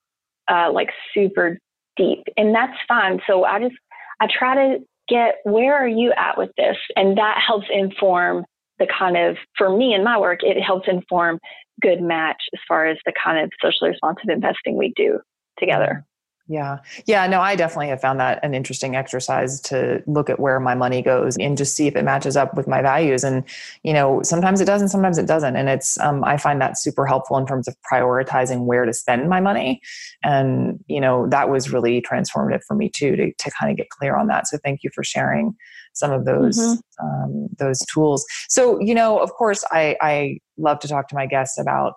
uh, 0.51 0.71
like 0.73 0.91
super 1.13 1.59
deep, 1.97 2.25
and 2.37 2.55
that's 2.55 2.77
fine. 2.87 3.21
So 3.27 3.45
I 3.45 3.59
just 3.61 3.75
I 4.21 4.27
try 4.27 4.55
to 4.55 4.79
get 5.09 5.37
where 5.45 5.75
are 5.75 5.89
you 5.89 6.13
at 6.17 6.39
with 6.39 6.51
this? 6.57 6.77
And 6.97 7.19
that 7.19 7.39
helps 7.45 7.67
inform 7.73 8.45
the 8.79 8.87
kind 8.87 9.17
of, 9.17 9.37
for 9.57 9.77
me 9.77 9.95
in 9.95 10.05
my 10.05 10.19
work, 10.19 10.41
it 10.43 10.61
helps 10.61 10.89
inform 10.89 11.39
good 11.81 12.01
match 12.01 12.43
as 12.55 12.61
far 12.67 12.87
as 12.87 12.99
the 13.07 13.13
kind 13.23 13.39
of 13.39 13.51
socially 13.63 13.91
responsive 13.91 14.29
investing 14.29 14.77
we 14.77 14.93
do 14.97 15.21
together. 15.59 16.05
Yeah. 16.51 16.79
Yeah. 17.07 17.27
No, 17.27 17.43
I 17.43 17.57
definitely 17.57 17.89
have 17.89 18.01
found 18.01 18.21
that 18.21 18.43
an 18.43 18.55
interesting 18.55 18.97
exercise 18.97 19.61
to 19.63 20.03
look 20.07 20.31
at 20.31 20.41
where 20.41 20.59
my 20.59 20.75
money 20.75 21.03
goes 21.03 21.37
and 21.37 21.59
just 21.59 21.77
see 21.77 21.89
if 21.89 21.95
it 21.95 22.05
matches 22.05 22.39
up 22.39 22.55
with 22.55 22.67
my 22.67 22.81
values. 22.81 23.23
And, 23.23 23.45
you 23.83 23.93
know, 23.93 24.23
sometimes 24.23 24.63
it 24.63 24.65
does 24.65 24.81
and 24.81 24.91
sometimes 24.91 25.19
it 25.19 25.27
doesn't. 25.27 25.57
And 25.57 25.69
it's, 25.69 26.01
um, 26.01 26.25
I 26.25 26.39
find 26.39 26.59
that 26.63 26.79
super 26.79 27.05
helpful 27.05 27.37
in 27.37 27.47
terms 27.47 27.69
of 27.69 27.77
prioritizing 27.93 28.65
where 28.65 28.87
to 28.87 28.95
spend 28.95 29.29
my 29.29 29.41
money. 29.41 29.83
And, 30.25 30.83
you 30.87 31.03
know, 31.03 31.29
that 31.29 31.51
was 31.51 31.71
really 31.71 32.01
transformative 32.01 32.63
for 32.67 32.75
me 32.75 32.89
too, 32.89 33.15
to, 33.15 33.31
to 33.31 33.51
kind 33.51 33.71
of 33.71 33.77
get 33.77 33.91
clear 33.91 34.17
on 34.17 34.29
that. 34.29 34.47
So 34.47 34.57
thank 34.65 34.83
you 34.83 34.89
for 34.95 35.05
sharing 35.05 35.55
some 35.99 36.13
of 36.13 36.25
those, 36.25 36.59
mm-hmm. 36.59 37.07
um, 37.07 37.49
those 37.59 37.79
tools. 37.93 38.25
So, 38.49 38.81
you 38.81 38.95
know, 38.95 39.19
of 39.19 39.33
course, 39.33 39.65
I, 39.71 39.97
I 40.01 40.39
love 40.57 40.79
to 40.81 40.89
talk 40.89 41.09
to 41.09 41.15
my 41.15 41.27
guests 41.27 41.59
about 41.59 41.95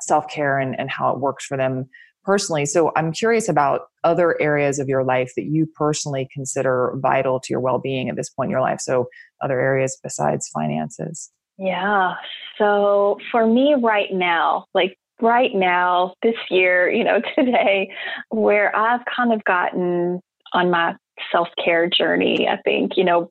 self-care 0.00 0.58
and, 0.58 0.78
and 0.78 0.90
how 0.90 1.12
it 1.12 1.20
works 1.20 1.44
for 1.44 1.56
them 1.56 1.88
personally. 2.24 2.66
So 2.66 2.92
I'm 2.96 3.12
curious 3.12 3.48
about 3.48 3.82
other 4.04 4.40
areas 4.40 4.78
of 4.78 4.88
your 4.88 5.04
life 5.04 5.32
that 5.36 5.44
you 5.44 5.66
personally 5.66 6.28
consider 6.32 6.92
vital 6.96 7.40
to 7.40 7.46
your 7.50 7.60
well 7.60 7.78
being 7.78 8.08
at 8.08 8.16
this 8.16 8.30
point 8.30 8.48
in 8.48 8.50
your 8.50 8.60
life. 8.60 8.80
So 8.80 9.06
other 9.40 9.60
areas 9.60 9.98
besides 10.02 10.48
finances. 10.48 11.30
Yeah. 11.58 12.14
So 12.58 13.18
for 13.30 13.46
me 13.46 13.74
right 13.74 14.12
now, 14.12 14.66
like 14.74 14.98
right 15.20 15.54
now, 15.54 16.14
this 16.22 16.34
year, 16.50 16.90
you 16.90 17.04
know, 17.04 17.20
today, 17.34 17.90
where 18.30 18.74
I've 18.76 19.04
kind 19.16 19.32
of 19.32 19.42
gotten 19.44 20.20
on 20.52 20.70
my 20.70 20.94
self 21.30 21.48
care 21.62 21.88
journey, 21.88 22.48
I 22.48 22.56
think, 22.62 22.92
you 22.96 23.04
know, 23.04 23.30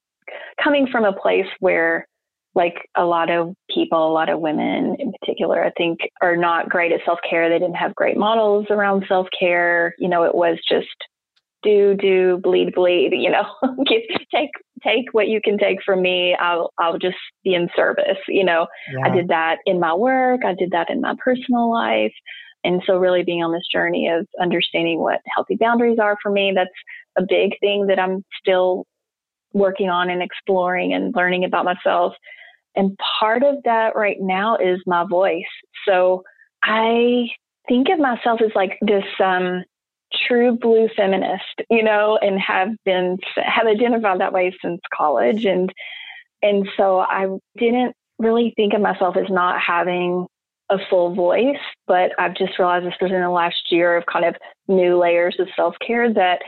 coming 0.64 0.88
from 0.92 1.06
a 1.06 1.14
place 1.14 1.48
where 1.60 2.08
like 2.54 2.76
a 2.98 3.06
lot 3.06 3.30
of 3.30 3.54
people, 3.74 4.08
a 4.08 4.12
lot 4.12 4.30
of 4.30 4.40
women 4.40 4.96
in 5.00 5.14
particular, 5.20 5.64
I 5.64 5.72
think 5.72 6.00
are 6.22 6.36
not 6.36 6.70
great 6.70 6.92
at 6.92 7.00
self 7.06 7.20
care. 7.28 7.50
They 7.50 7.60
didn't 7.60 7.76
have 7.76 7.96
great 7.96 8.18
models 8.18 8.68
around 8.70 9.06
self 9.08 9.28
care. 9.38 9.96
You 9.98 10.10
know, 10.10 10.24
it 10.24 10.36
was 10.36 10.58
just 10.68 10.88
do, 11.64 11.96
do, 11.96 12.40
bleed, 12.44 12.74
bleed, 12.74 13.12
you 13.14 13.30
know, 13.30 13.46
take, 13.88 14.52
take 14.84 15.06
what 15.14 15.28
you 15.28 15.40
can 15.44 15.58
take 15.58 15.80
from 15.86 16.02
me. 16.02 16.36
I'll, 16.40 16.72
I'll 16.78 16.98
just 16.98 17.18
be 17.44 17.54
in 17.54 17.70
service. 17.76 18.18
You 18.28 18.44
know, 18.44 18.68
yeah. 18.94 19.06
I 19.06 19.16
did 19.16 19.28
that 19.30 19.58
in 19.66 19.80
my 19.80 19.94
work. 19.94 20.42
I 20.46 20.54
did 20.54 20.72
that 20.72 20.90
in 20.90 21.02
my 21.02 21.16
personal 21.24 21.72
life. 21.72 22.14
And 22.64 22.82
so 22.86 22.98
really 22.98 23.24
being 23.24 23.44
on 23.44 23.52
this 23.52 23.68
journey 23.72 24.08
of 24.08 24.28
understanding 24.40 25.00
what 25.00 25.22
healthy 25.36 25.56
boundaries 25.56 25.98
are 26.00 26.18
for 26.22 26.32
me, 26.32 26.52
that's 26.56 26.70
a 27.18 27.24
big 27.28 27.60
thing 27.60 27.88
that 27.88 28.00
I'm 28.00 28.24
still 28.40 28.86
working 29.54 29.90
on 29.90 30.10
and 30.10 30.22
exploring 30.22 30.94
and 30.94 31.14
learning 31.16 31.44
about 31.44 31.66
myself. 31.66 32.14
And 32.76 32.98
part 33.20 33.44
of 33.44 33.56
that 33.66 33.96
right 33.96 34.18
now 34.20 34.56
is 34.58 34.80
my 34.86 35.06
voice. 35.10 35.44
So 35.88 36.24
I 36.64 37.28
think 37.68 37.90
of 37.90 38.00
myself 38.00 38.42
as 38.42 38.52
like 38.56 38.78
this 38.82 39.04
um, 39.24 39.64
true 40.28 40.58
blue 40.58 40.88
feminist, 40.96 41.62
you 41.70 41.84
know, 41.84 42.18
and 42.22 42.40
have 42.40 42.70
been 42.86 43.18
have 43.36 43.68
identified 43.68 44.22
that 44.22 44.34
way 44.34 44.56
since 44.62 44.80
college. 44.96 45.46
And 45.46 45.72
and 46.42 46.68
so 46.78 47.00
I 47.00 47.28
didn't 47.58 47.94
really 48.20 48.54
think 48.56 48.74
of 48.74 48.82
myself 48.82 49.18
as 49.18 49.30
not 49.30 49.60
having 49.60 50.28
a 50.70 50.78
full 50.90 51.14
voice, 51.14 51.58
but 51.86 52.12
I've 52.18 52.36
just 52.36 52.58
realized 52.58 52.86
this 52.86 52.94
was 53.02 53.12
in 53.12 53.22
the 53.22 53.30
last 53.30 53.72
year 53.72 53.98
of 53.98 54.06
kind 54.06 54.26
of 54.26 54.36
new 54.68 54.98
layers 54.98 55.36
of 55.38 55.50
self 55.56 55.76
care 55.86 56.12
that, 56.14 56.42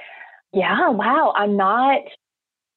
yeah, 0.54 0.90
wow, 0.90 1.34
I'm 1.36 1.58
not 1.58 2.02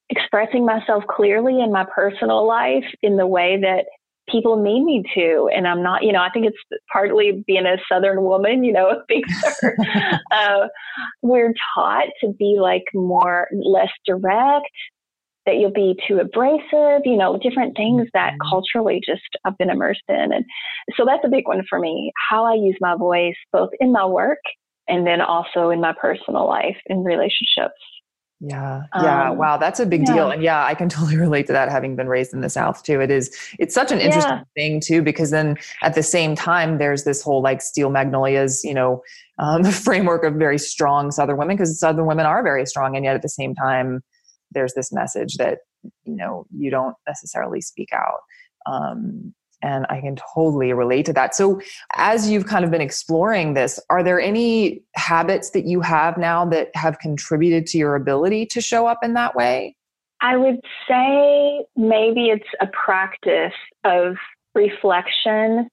expressing 0.08 0.64
myself 0.64 1.04
clearly 1.08 1.60
in 1.60 1.72
my 1.72 1.84
personal 1.84 2.46
life 2.46 2.84
in 3.02 3.16
the 3.16 3.26
way 3.26 3.58
that 3.60 3.86
people 4.28 4.62
need 4.62 4.82
me 4.84 5.02
to. 5.14 5.48
And 5.54 5.66
I'm 5.68 5.82
not, 5.82 6.02
you 6.02 6.12
know, 6.12 6.20
I 6.20 6.30
think 6.30 6.46
it's 6.46 6.80
partly 6.92 7.44
being 7.46 7.66
a 7.66 7.76
Southern 7.90 8.22
woman, 8.22 8.64
you 8.64 8.72
know, 8.72 9.02
uh, 10.32 10.66
we're 11.22 11.54
taught 11.74 12.06
to 12.22 12.32
be 12.38 12.58
like 12.60 12.84
more, 12.94 13.48
less 13.52 13.90
direct, 14.04 14.70
that 15.44 15.56
you'll 15.56 15.72
be 15.72 15.96
too 16.08 16.18
abrasive, 16.18 17.02
you 17.04 17.16
know, 17.16 17.38
different 17.38 17.76
things 17.76 18.08
that 18.14 18.32
mm-hmm. 18.32 18.48
culturally 18.50 19.00
just 19.04 19.22
I've 19.44 19.56
been 19.58 19.70
immersed 19.70 20.02
in. 20.08 20.32
And 20.32 20.44
so 20.96 21.04
that's 21.06 21.24
a 21.24 21.30
big 21.30 21.46
one 21.46 21.62
for 21.68 21.78
me, 21.78 22.12
how 22.28 22.44
I 22.44 22.54
use 22.54 22.76
my 22.80 22.96
voice 22.96 23.36
both 23.52 23.70
in 23.80 23.92
my 23.92 24.04
work 24.04 24.40
and 24.88 25.06
then 25.06 25.20
also 25.20 25.70
in 25.70 25.80
my 25.80 25.92
personal 25.92 26.46
life 26.46 26.76
in 26.86 27.04
relationships. 27.04 27.80
Yeah. 28.40 28.82
Yeah. 28.94 29.30
Um, 29.30 29.38
wow. 29.38 29.56
That's 29.56 29.80
a 29.80 29.86
big 29.86 30.02
yeah. 30.06 30.14
deal. 30.14 30.30
And 30.30 30.42
yeah, 30.42 30.64
I 30.64 30.74
can 30.74 30.88
totally 30.90 31.16
relate 31.16 31.46
to 31.46 31.52
that 31.52 31.70
having 31.70 31.96
been 31.96 32.08
raised 32.08 32.34
in 32.34 32.40
the 32.40 32.50
South 32.50 32.82
too. 32.82 33.00
It 33.00 33.10
is, 33.10 33.34
it's 33.58 33.74
such 33.74 33.90
an 33.92 33.98
interesting 33.98 34.32
yeah. 34.32 34.42
thing 34.54 34.80
too, 34.80 35.02
because 35.02 35.30
then 35.30 35.56
at 35.82 35.94
the 35.94 36.02
same 36.02 36.34
time, 36.34 36.78
there's 36.78 37.04
this 37.04 37.22
whole 37.22 37.42
like 37.42 37.62
steel 37.62 37.90
magnolias, 37.90 38.62
you 38.62 38.74
know, 38.74 39.02
um, 39.38 39.64
framework 39.72 40.24
of 40.24 40.34
very 40.34 40.58
strong 40.58 41.10
Southern 41.10 41.38
women, 41.38 41.56
because 41.56 41.78
Southern 41.78 42.06
women 42.06 42.26
are 42.26 42.42
very 42.42 42.66
strong. 42.66 42.94
And 42.94 43.04
yet 43.04 43.14
at 43.14 43.22
the 43.22 43.28
same 43.28 43.54
time, 43.54 44.02
there's 44.52 44.74
this 44.74 44.92
message 44.92 45.36
that, 45.36 45.58
you 46.04 46.16
know, 46.16 46.46
you 46.54 46.70
don't 46.70 46.94
necessarily 47.06 47.60
speak 47.60 47.88
out. 47.92 48.20
Um, 48.66 49.34
and 49.66 49.84
I 49.90 50.00
can 50.00 50.16
totally 50.34 50.72
relate 50.72 51.06
to 51.06 51.12
that. 51.14 51.34
So, 51.34 51.60
as 51.94 52.30
you've 52.30 52.46
kind 52.46 52.64
of 52.64 52.70
been 52.70 52.80
exploring 52.80 53.54
this, 53.54 53.80
are 53.90 54.02
there 54.02 54.20
any 54.20 54.82
habits 54.94 55.50
that 55.50 55.66
you 55.66 55.80
have 55.80 56.16
now 56.16 56.44
that 56.46 56.70
have 56.74 57.00
contributed 57.00 57.66
to 57.66 57.78
your 57.78 57.96
ability 57.96 58.46
to 58.46 58.60
show 58.60 58.86
up 58.86 59.00
in 59.02 59.14
that 59.14 59.34
way? 59.34 59.76
I 60.20 60.36
would 60.36 60.60
say 60.88 61.64
maybe 61.76 62.26
it's 62.26 62.48
a 62.60 62.68
practice 62.68 63.52
of 63.84 64.16
reflection 64.54 65.68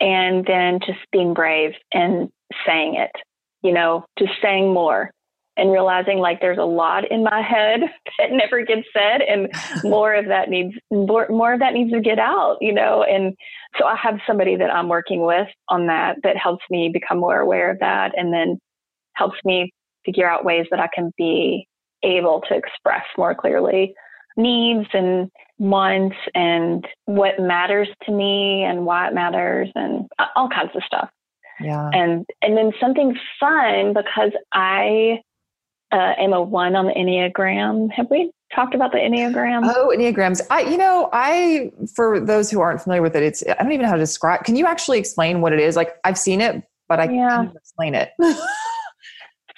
and 0.00 0.46
then 0.46 0.80
just 0.80 0.98
being 1.12 1.34
brave 1.34 1.72
and 1.92 2.30
saying 2.66 2.94
it, 2.94 3.12
you 3.62 3.72
know, 3.72 4.06
just 4.18 4.32
saying 4.42 4.72
more 4.72 5.10
and 5.60 5.70
realizing 5.70 6.18
like 6.18 6.40
there's 6.40 6.58
a 6.58 6.64
lot 6.64 7.10
in 7.10 7.22
my 7.22 7.40
head 7.40 7.80
that 8.18 8.32
never 8.32 8.64
gets 8.64 8.86
said 8.92 9.20
and 9.22 9.48
more 9.84 10.14
of 10.14 10.26
that 10.26 10.48
needs 10.48 10.74
more, 10.90 11.28
more 11.28 11.52
of 11.52 11.60
that 11.60 11.74
needs 11.74 11.92
to 11.92 12.00
get 12.00 12.18
out 12.18 12.56
you 12.60 12.72
know? 12.72 13.04
And 13.04 13.34
so 13.78 13.86
i 13.86 13.94
have 13.94 14.18
somebody 14.26 14.56
that 14.56 14.70
i'm 14.70 14.88
working 14.88 15.24
with 15.24 15.46
on 15.68 15.86
that 15.86 16.16
that 16.24 16.36
helps 16.36 16.64
me 16.70 16.90
become 16.92 17.18
more 17.18 17.38
aware 17.38 17.70
of 17.70 17.78
that 17.78 18.12
and 18.16 18.32
then 18.32 18.58
helps 19.14 19.38
me 19.44 19.72
figure 20.04 20.28
out 20.28 20.44
ways 20.44 20.66
that 20.70 20.80
i 20.80 20.88
can 20.92 21.12
be 21.16 21.68
able 22.02 22.40
to 22.48 22.54
express 22.56 23.04
more 23.16 23.34
clearly 23.34 23.94
needs 24.36 24.88
and 24.92 25.30
wants 25.58 26.16
and 26.34 26.86
what 27.04 27.38
matters 27.38 27.88
to 28.04 28.12
me 28.12 28.64
and 28.64 28.86
why 28.86 29.08
it 29.08 29.14
matters 29.14 29.68
and 29.74 30.08
all 30.34 30.48
kinds 30.48 30.70
of 30.74 30.82
stuff. 30.84 31.10
Yeah. 31.60 31.90
And 31.92 32.24
and 32.40 32.56
then 32.56 32.72
something 32.80 33.14
fun 33.38 33.92
because 33.92 34.32
i 34.54 35.20
uh, 35.92 36.14
am 36.18 36.32
a 36.32 36.42
one 36.42 36.76
on 36.76 36.86
the 36.86 36.92
Enneagram. 36.92 37.90
Have 37.92 38.10
we 38.10 38.30
talked 38.54 38.74
about 38.74 38.92
the 38.92 38.98
Enneagram? 38.98 39.62
Oh, 39.64 39.92
Enneagrams. 39.96 40.40
I, 40.50 40.62
you 40.62 40.76
know, 40.76 41.08
I, 41.12 41.70
for 41.94 42.20
those 42.20 42.50
who 42.50 42.60
aren't 42.60 42.80
familiar 42.80 43.02
with 43.02 43.16
it, 43.16 43.22
it's, 43.22 43.42
I 43.46 43.54
don't 43.54 43.72
even 43.72 43.82
know 43.82 43.88
how 43.88 43.94
to 43.94 44.00
describe. 44.00 44.44
Can 44.44 44.56
you 44.56 44.66
actually 44.66 44.98
explain 44.98 45.40
what 45.40 45.52
it 45.52 45.60
is? 45.60 45.76
Like 45.76 45.96
I've 46.04 46.18
seen 46.18 46.40
it, 46.40 46.62
but 46.88 47.00
I 47.00 47.04
yeah. 47.04 47.28
can't 47.28 47.56
explain 47.56 47.94
it. 47.94 48.10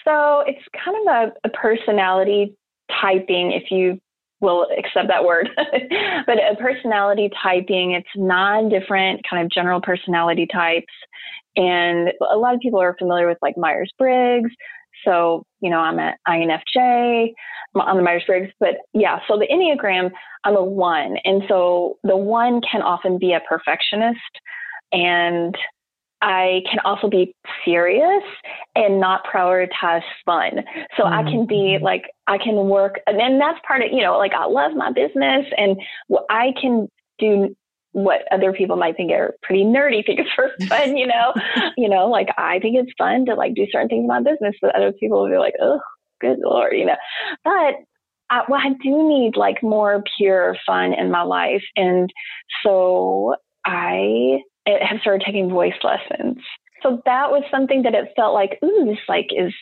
so 0.04 0.44
it's 0.46 0.62
kind 0.84 0.96
of 1.08 1.32
a, 1.44 1.48
a 1.48 1.50
personality 1.50 2.56
typing, 3.00 3.52
if 3.52 3.70
you 3.70 3.98
will 4.40 4.66
accept 4.76 5.08
that 5.08 5.24
word, 5.24 5.48
but 5.56 6.38
a 6.38 6.56
personality 6.58 7.30
typing, 7.42 7.92
it's 7.92 8.08
nine 8.16 8.68
different 8.68 9.20
kind 9.28 9.44
of 9.44 9.50
general 9.50 9.80
personality 9.80 10.46
types. 10.52 10.92
And 11.56 12.12
a 12.30 12.36
lot 12.36 12.54
of 12.54 12.60
people 12.60 12.80
are 12.80 12.96
familiar 12.98 13.28
with 13.28 13.38
like 13.40 13.56
Myers 13.56 13.92
Briggs, 13.98 14.50
so, 15.04 15.44
you 15.60 15.70
know, 15.70 15.78
I'm 15.78 15.98
at 15.98 16.18
INFJ, 16.26 17.32
I'm 17.74 17.80
on 17.80 17.96
the 17.96 18.02
Myers 18.02 18.24
Briggs, 18.26 18.52
but 18.60 18.76
yeah, 18.92 19.18
so 19.28 19.38
the 19.38 19.46
Enneagram, 19.46 20.10
I'm 20.44 20.56
a 20.56 20.64
one. 20.64 21.16
And 21.24 21.42
so 21.48 21.98
the 22.02 22.16
one 22.16 22.60
can 22.60 22.82
often 22.82 23.18
be 23.18 23.32
a 23.32 23.40
perfectionist 23.40 24.18
and 24.92 25.56
I 26.22 26.60
can 26.70 26.78
also 26.84 27.08
be 27.08 27.34
serious 27.64 28.22
and 28.76 29.00
not 29.00 29.24
prioritize 29.24 30.02
fun. 30.24 30.62
So 30.96 31.02
mm-hmm. 31.02 31.12
I 31.12 31.22
can 31.24 31.46
be 31.46 31.74
mm-hmm. 31.74 31.84
like, 31.84 32.04
I 32.28 32.38
can 32.38 32.54
work, 32.68 33.00
and 33.06 33.18
then 33.18 33.38
that's 33.38 33.58
part 33.66 33.82
of, 33.82 33.88
you 33.90 34.02
know, 34.02 34.16
like 34.18 34.32
I 34.32 34.46
love 34.46 34.72
my 34.76 34.92
business 34.92 35.46
and 35.56 35.76
I 36.30 36.54
can 36.60 36.88
do 37.18 37.56
what 37.92 38.22
other 38.33 38.52
people 38.52 38.76
might 38.76 38.96
think 38.96 39.12
are 39.12 39.35
pretty 39.42 39.64
nerdy 39.64 40.05
things 40.05 40.26
for 40.35 40.50
fun, 40.66 40.96
you 40.96 41.07
know, 41.07 41.33
you 41.76 41.88
know, 41.88 42.09
like 42.09 42.28
I 42.37 42.59
think 42.59 42.76
it's 42.76 42.92
fun 42.98 43.26
to 43.26 43.35
like 43.35 43.55
do 43.55 43.66
certain 43.70 43.88
things 43.88 44.02
in 44.02 44.09
my 44.09 44.20
business, 44.20 44.57
but 44.61 44.74
other 44.74 44.92
people 44.92 45.22
will 45.22 45.31
be 45.31 45.37
like, 45.37 45.55
oh, 45.61 45.81
good 46.20 46.38
lord, 46.42 46.72
you 46.74 46.87
know. 46.87 46.96
But 47.44 47.74
I, 48.31 48.42
well, 48.48 48.61
I 48.61 48.70
do 48.83 49.09
need 49.09 49.37
like 49.37 49.62
more 49.62 50.02
pure 50.16 50.57
fun 50.66 50.94
in 50.94 51.11
my 51.11 51.22
life, 51.22 51.62
and 51.76 52.11
so 52.64 53.35
I 53.66 54.38
have 54.66 55.00
started 55.00 55.24
taking 55.24 55.50
voice 55.50 55.74
lessons. 55.83 56.38
So 56.83 57.02
that 57.05 57.31
was 57.31 57.44
something 57.50 57.83
that 57.83 57.94
it 57.94 58.12
felt 58.16 58.35
like, 58.35 58.59
ooh, 58.64 58.87
this 58.87 58.98
like 59.09 59.28
is 59.31 59.52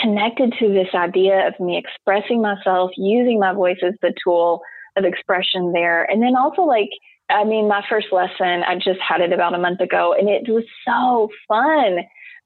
connected 0.00 0.54
to 0.60 0.68
this 0.68 0.88
idea 0.94 1.48
of 1.48 1.58
me 1.58 1.78
expressing 1.78 2.40
myself, 2.40 2.92
using 2.96 3.40
my 3.40 3.52
voice 3.52 3.78
as 3.84 3.94
the 4.02 4.14
tool 4.22 4.60
of 4.96 5.04
expression 5.04 5.72
there, 5.72 6.04
and 6.04 6.22
then 6.22 6.36
also 6.36 6.62
like 6.62 6.90
I 7.28 7.44
mean, 7.44 7.68
my 7.68 7.82
first 7.88 8.08
lesson, 8.12 8.62
I 8.66 8.76
just 8.76 9.00
had 9.00 9.20
it 9.20 9.32
about 9.32 9.54
a 9.54 9.58
month 9.58 9.80
ago 9.80 10.14
and 10.18 10.28
it 10.28 10.48
was 10.48 10.64
so 10.86 11.28
fun 11.48 11.98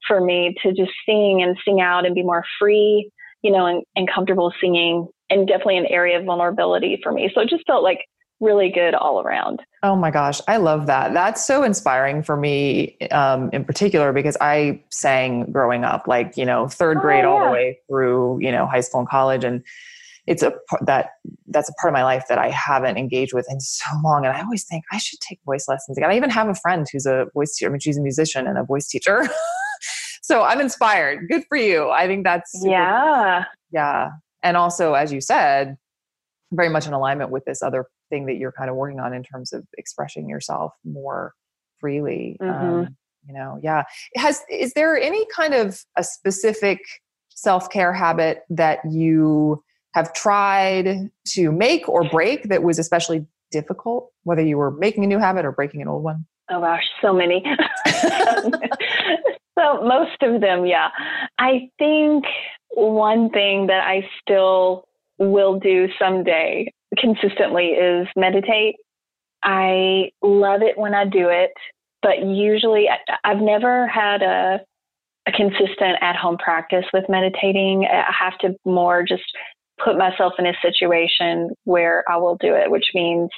for 0.07 0.21
me 0.21 0.55
to 0.63 0.73
just 0.73 0.93
sing 1.07 1.43
and 1.43 1.57
sing 1.65 1.81
out 1.81 2.07
and 2.07 2.15
be 2.15 2.23
more 2.23 2.45
free, 2.59 3.11
you 3.43 3.53
know, 3.53 3.67
and, 3.67 3.83
and 3.97 4.11
comfortable 4.11 4.53
singing 4.61 5.07
and 5.29 5.47
definitely 5.47 5.77
an 5.77 5.87
area 5.87 6.19
of 6.19 6.25
vulnerability 6.25 6.99
for 7.03 7.13
me. 7.13 7.31
So 7.35 7.41
it 7.43 7.49
just 7.49 7.67
felt 7.67 7.83
like 7.83 8.01
really 8.41 8.71
good 8.71 8.95
all 8.95 9.21
around. 9.21 9.61
Oh 9.83 9.95
my 9.95 10.11
gosh, 10.11 10.41
I 10.49 10.57
love 10.57 10.87
that. 10.87 11.13
That's 11.13 11.45
so 11.45 11.63
inspiring 11.63 12.23
for 12.23 12.37
me 12.37 12.99
um, 13.11 13.51
in 13.53 13.65
particular 13.65 14.13
because 14.13 14.37
I 14.41 14.83
sang 14.89 15.53
growing 15.53 15.85
up, 15.85 16.09
like, 16.09 16.37
you 16.37 16.47
know, 16.47 16.67
third 16.67 16.99
oh, 16.99 17.01
grade 17.01 17.25
oh, 17.25 17.29
yeah. 17.29 17.43
all 17.43 17.45
the 17.47 17.53
way 17.53 17.79
through, 17.87 18.41
you 18.41 18.51
know, 18.51 18.67
high 18.67 18.81
school 18.81 19.01
and 19.01 19.09
college. 19.09 19.45
And 19.45 19.63
it's 20.31 20.45
a 20.45 20.53
that 20.83 21.11
that's 21.49 21.69
a 21.69 21.73
part 21.75 21.93
of 21.93 21.93
my 21.93 22.05
life 22.05 22.27
that 22.29 22.39
I 22.39 22.51
haven't 22.51 22.97
engaged 22.97 23.35
with 23.35 23.47
in 23.51 23.59
so 23.59 23.91
long. 24.05 24.25
And 24.25 24.35
I 24.35 24.41
always 24.41 24.63
think 24.63 24.85
I 24.93 24.99
should 24.99 25.19
take 25.19 25.41
voice 25.45 25.67
lessons 25.67 25.99
again. 25.99 26.09
I 26.09 26.17
even 26.17 26.31
have 26.31 26.49
a 26.49 26.55
friend 26.55 26.87
who's 26.91 27.05
a 27.05 27.27
voice 27.35 27.57
teacher. 27.57 27.69
I 27.69 27.73
mean, 27.73 27.81
she's 27.81 27.99
a 27.99 28.01
musician 28.01 28.47
and 28.47 28.57
a 28.57 28.63
voice 28.63 28.87
teacher. 28.87 29.29
so 30.23 30.45
I'm 30.45 30.61
inspired. 30.61 31.29
Good 31.29 31.43
for 31.49 31.59
you. 31.59 31.91
I 31.91 32.07
think 32.07 32.23
that's 32.23 32.53
super, 32.53 32.71
yeah. 32.71 33.45
Yeah. 33.73 34.11
And 34.45 34.57
also, 34.57 34.95
as 34.95 35.13
you 35.13 35.21
said, 35.21 35.77
very 36.53 36.69
much 36.69 36.87
in 36.87 36.93
alignment 36.93 37.31
with 37.31 37.45
this 37.45 37.61
other 37.61 37.87
thing 38.09 38.27
that 38.27 38.37
you're 38.37 38.53
kind 38.53 38.71
of 38.71 38.77
working 38.77 39.01
on 39.01 39.13
in 39.13 39.25
terms 39.25 39.53
of 39.53 39.67
expressing 39.79 40.29
yourself 40.29 40.73
more 40.85 41.33
freely. 41.81 42.37
Mm-hmm. 42.41 42.67
Um, 42.67 42.97
you 43.27 43.35
know, 43.35 43.59
yeah. 43.65 43.83
Has 44.15 44.43
is 44.49 44.75
there 44.75 44.97
any 44.97 45.27
kind 45.35 45.55
of 45.55 45.81
a 45.97 46.05
specific 46.05 46.79
self 47.31 47.69
care 47.69 47.93
habit 47.93 48.43
that 48.49 48.79
you 48.89 49.61
have 49.95 50.13
tried 50.13 51.11
to 51.27 51.53
make 51.53 51.89
or 51.89 52.09
break 52.09 52.45
that 52.45 52.63
was 52.63 52.79
especially 52.79 53.27
difficult, 53.51 54.13
whether 54.25 54.43
you 54.43 54.57
were 54.57 54.71
making 54.71 55.05
a 55.05 55.07
new 55.07 55.19
habit 55.19 55.45
or 55.45 55.53
breaking 55.53 55.83
an 55.83 55.89
old 55.89 56.03
one? 56.03 56.27
Oh 56.51 56.61
gosh, 56.61 56.85
so 57.01 57.13
many. 57.13 57.45
so 59.59 59.83
most 59.83 60.23
of 60.23 60.41
them, 60.41 60.67
yeah. 60.67 60.89
I 61.39 61.69
think 61.79 62.25
one 62.71 63.31
thing 63.31 63.67
that 63.69 63.87
I 63.87 64.09
still 64.21 64.85
will 65.19 65.59
do 65.59 65.89
someday 65.99 66.73
consistently 66.97 67.67
is 67.69 68.09
meditate. 68.17 68.77
I 69.43 70.11
love 70.23 70.63
it 70.63 70.77
when 70.77 70.95
I 70.95 71.05
do 71.05 71.29
it, 71.29 71.53
but 72.03 72.25
usually 72.25 72.89
I've 73.25 73.41
never 73.41 73.87
had 73.87 74.23
a 74.23 74.61
a 75.27 75.33
consistent 75.33 75.99
at 76.01 76.17
home 76.17 76.39
practice 76.39 76.85
with 76.93 77.05
meditating. 77.09 77.85
I 77.85 78.11
have 78.19 78.39
to 78.39 78.57
more 78.65 79.05
just 79.07 79.23
put 79.85 79.99
myself 79.99 80.35
in 80.39 80.47
a 80.47 80.55
situation 80.63 81.51
where 81.65 82.05
I 82.11 82.17
will 82.17 82.37
do 82.37 82.55
it, 82.55 82.71
which 82.71 82.91
means 82.95 83.31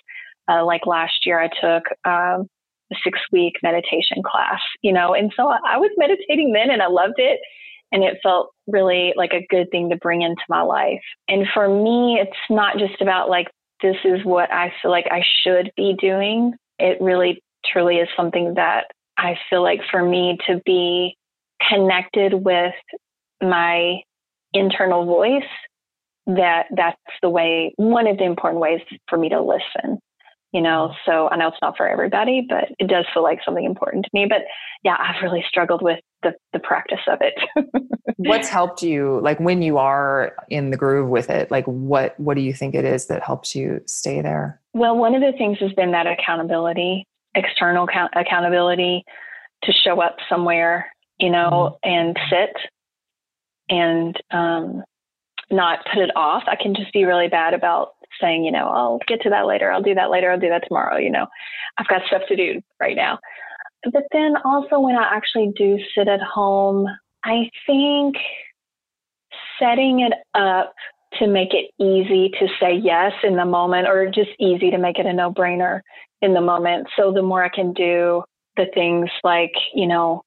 uh, 0.48 0.64
like 0.64 0.86
last 0.86 1.24
year 1.24 1.40
I 1.40 1.48
took 1.48 1.84
um, 2.04 2.46
a 2.92 2.96
six 3.04 3.18
week 3.30 3.54
meditation 3.62 4.22
class, 4.24 4.60
you 4.82 4.92
know, 4.92 5.14
and 5.14 5.32
so 5.36 5.48
I 5.48 5.76
was 5.78 5.90
meditating 5.96 6.52
then 6.52 6.70
and 6.70 6.82
I 6.82 6.88
loved 6.88 7.18
it 7.18 7.40
and 7.92 8.02
it 8.02 8.18
felt 8.22 8.50
really 8.66 9.12
like 9.16 9.32
a 9.32 9.46
good 9.50 9.70
thing 9.70 9.90
to 9.90 9.96
bring 9.96 10.22
into 10.22 10.42
my 10.48 10.62
life. 10.62 11.02
And 11.28 11.46
for 11.52 11.68
me, 11.68 12.18
it's 12.20 12.36
not 12.48 12.78
just 12.78 13.00
about 13.00 13.28
like, 13.28 13.48
this 13.82 13.96
is 14.04 14.24
what 14.24 14.50
I 14.52 14.72
feel 14.80 14.90
like 14.90 15.06
I 15.10 15.22
should 15.42 15.70
be 15.76 15.94
doing. 16.00 16.54
It 16.78 16.98
really 17.00 17.42
truly 17.66 17.96
is 17.96 18.08
something 18.16 18.54
that 18.54 18.86
I 19.18 19.36
feel 19.50 19.62
like 19.62 19.80
for 19.90 20.02
me 20.02 20.38
to 20.46 20.60
be 20.64 21.16
connected 21.68 22.32
with 22.32 22.74
my 23.42 24.00
internal 24.54 25.04
voice, 25.04 25.42
that 26.26 26.66
that's 26.76 26.96
the 27.22 27.30
way, 27.30 27.72
one 27.76 28.06
of 28.06 28.18
the 28.18 28.24
important 28.24 28.60
ways 28.60 28.80
for 29.08 29.18
me 29.18 29.28
to 29.28 29.40
listen 29.40 29.98
you 30.52 30.60
know 30.60 30.88
mm-hmm. 30.90 31.10
so 31.10 31.28
i 31.30 31.36
know 31.36 31.48
it's 31.48 31.56
not 31.60 31.76
for 31.76 31.88
everybody 31.88 32.46
but 32.48 32.64
it 32.78 32.88
does 32.88 33.04
feel 33.12 33.22
like 33.22 33.40
something 33.44 33.64
important 33.64 34.04
to 34.04 34.10
me 34.12 34.26
but 34.28 34.42
yeah 34.84 34.96
i've 34.98 35.22
really 35.22 35.44
struggled 35.48 35.82
with 35.82 35.98
the, 36.22 36.32
the 36.52 36.58
practice 36.58 37.00
of 37.08 37.18
it 37.20 37.34
what's 38.18 38.48
helped 38.48 38.82
you 38.82 39.18
like 39.22 39.40
when 39.40 39.62
you 39.62 39.78
are 39.78 40.36
in 40.48 40.70
the 40.70 40.76
groove 40.76 41.08
with 41.08 41.30
it 41.30 41.50
like 41.50 41.64
what 41.64 42.18
what 42.20 42.34
do 42.34 42.42
you 42.42 42.52
think 42.52 42.74
it 42.74 42.84
is 42.84 43.06
that 43.06 43.22
helps 43.22 43.56
you 43.56 43.80
stay 43.86 44.20
there 44.20 44.60
well 44.72 44.96
one 44.96 45.14
of 45.14 45.20
the 45.20 45.36
things 45.36 45.58
has 45.58 45.72
been 45.72 45.90
that 45.90 46.06
accountability 46.06 47.04
external 47.34 47.84
account- 47.84 48.12
accountability 48.14 49.02
to 49.64 49.72
show 49.72 50.00
up 50.00 50.16
somewhere 50.28 50.86
you 51.18 51.30
know 51.30 51.76
mm-hmm. 51.84 51.90
and 51.90 52.18
sit 52.30 52.56
and 53.68 54.16
um, 54.30 54.84
not 55.50 55.80
put 55.92 56.02
it 56.02 56.10
off 56.16 56.42
i 56.46 56.56
can 56.56 56.74
just 56.74 56.92
be 56.92 57.04
really 57.04 57.28
bad 57.28 57.54
about 57.54 57.90
saying, 58.20 58.44
you 58.44 58.52
know, 58.52 58.68
I'll 58.68 59.00
get 59.06 59.20
to 59.22 59.30
that 59.30 59.46
later. 59.46 59.70
I'll 59.70 59.82
do 59.82 59.94
that 59.94 60.10
later. 60.10 60.30
I'll 60.30 60.40
do 60.40 60.48
that 60.48 60.64
tomorrow. 60.66 60.96
You 60.96 61.10
know, 61.10 61.26
I've 61.78 61.88
got 61.88 62.02
stuff 62.06 62.22
to 62.28 62.36
do 62.36 62.60
right 62.80 62.96
now. 62.96 63.18
But 63.92 64.04
then 64.12 64.34
also 64.44 64.78
when 64.78 64.96
I 64.96 65.10
actually 65.12 65.52
do 65.56 65.78
sit 65.96 66.08
at 66.08 66.20
home, 66.20 66.86
I 67.24 67.50
think 67.66 68.16
setting 69.58 70.00
it 70.00 70.12
up 70.34 70.74
to 71.18 71.26
make 71.26 71.50
it 71.52 71.70
easy 71.82 72.30
to 72.38 72.46
say 72.60 72.74
yes 72.74 73.12
in 73.22 73.36
the 73.36 73.44
moment 73.44 73.86
or 73.86 74.06
just 74.06 74.30
easy 74.38 74.70
to 74.70 74.78
make 74.78 74.98
it 74.98 75.06
a 75.06 75.12
no 75.12 75.32
brainer 75.32 75.80
in 76.22 76.32
the 76.32 76.40
moment. 76.40 76.88
So 76.96 77.12
the 77.12 77.22
more 77.22 77.44
I 77.44 77.48
can 77.48 77.72
do 77.72 78.22
the 78.56 78.66
things 78.72 79.10
like, 79.24 79.52
you 79.74 79.86
know, 79.86 80.22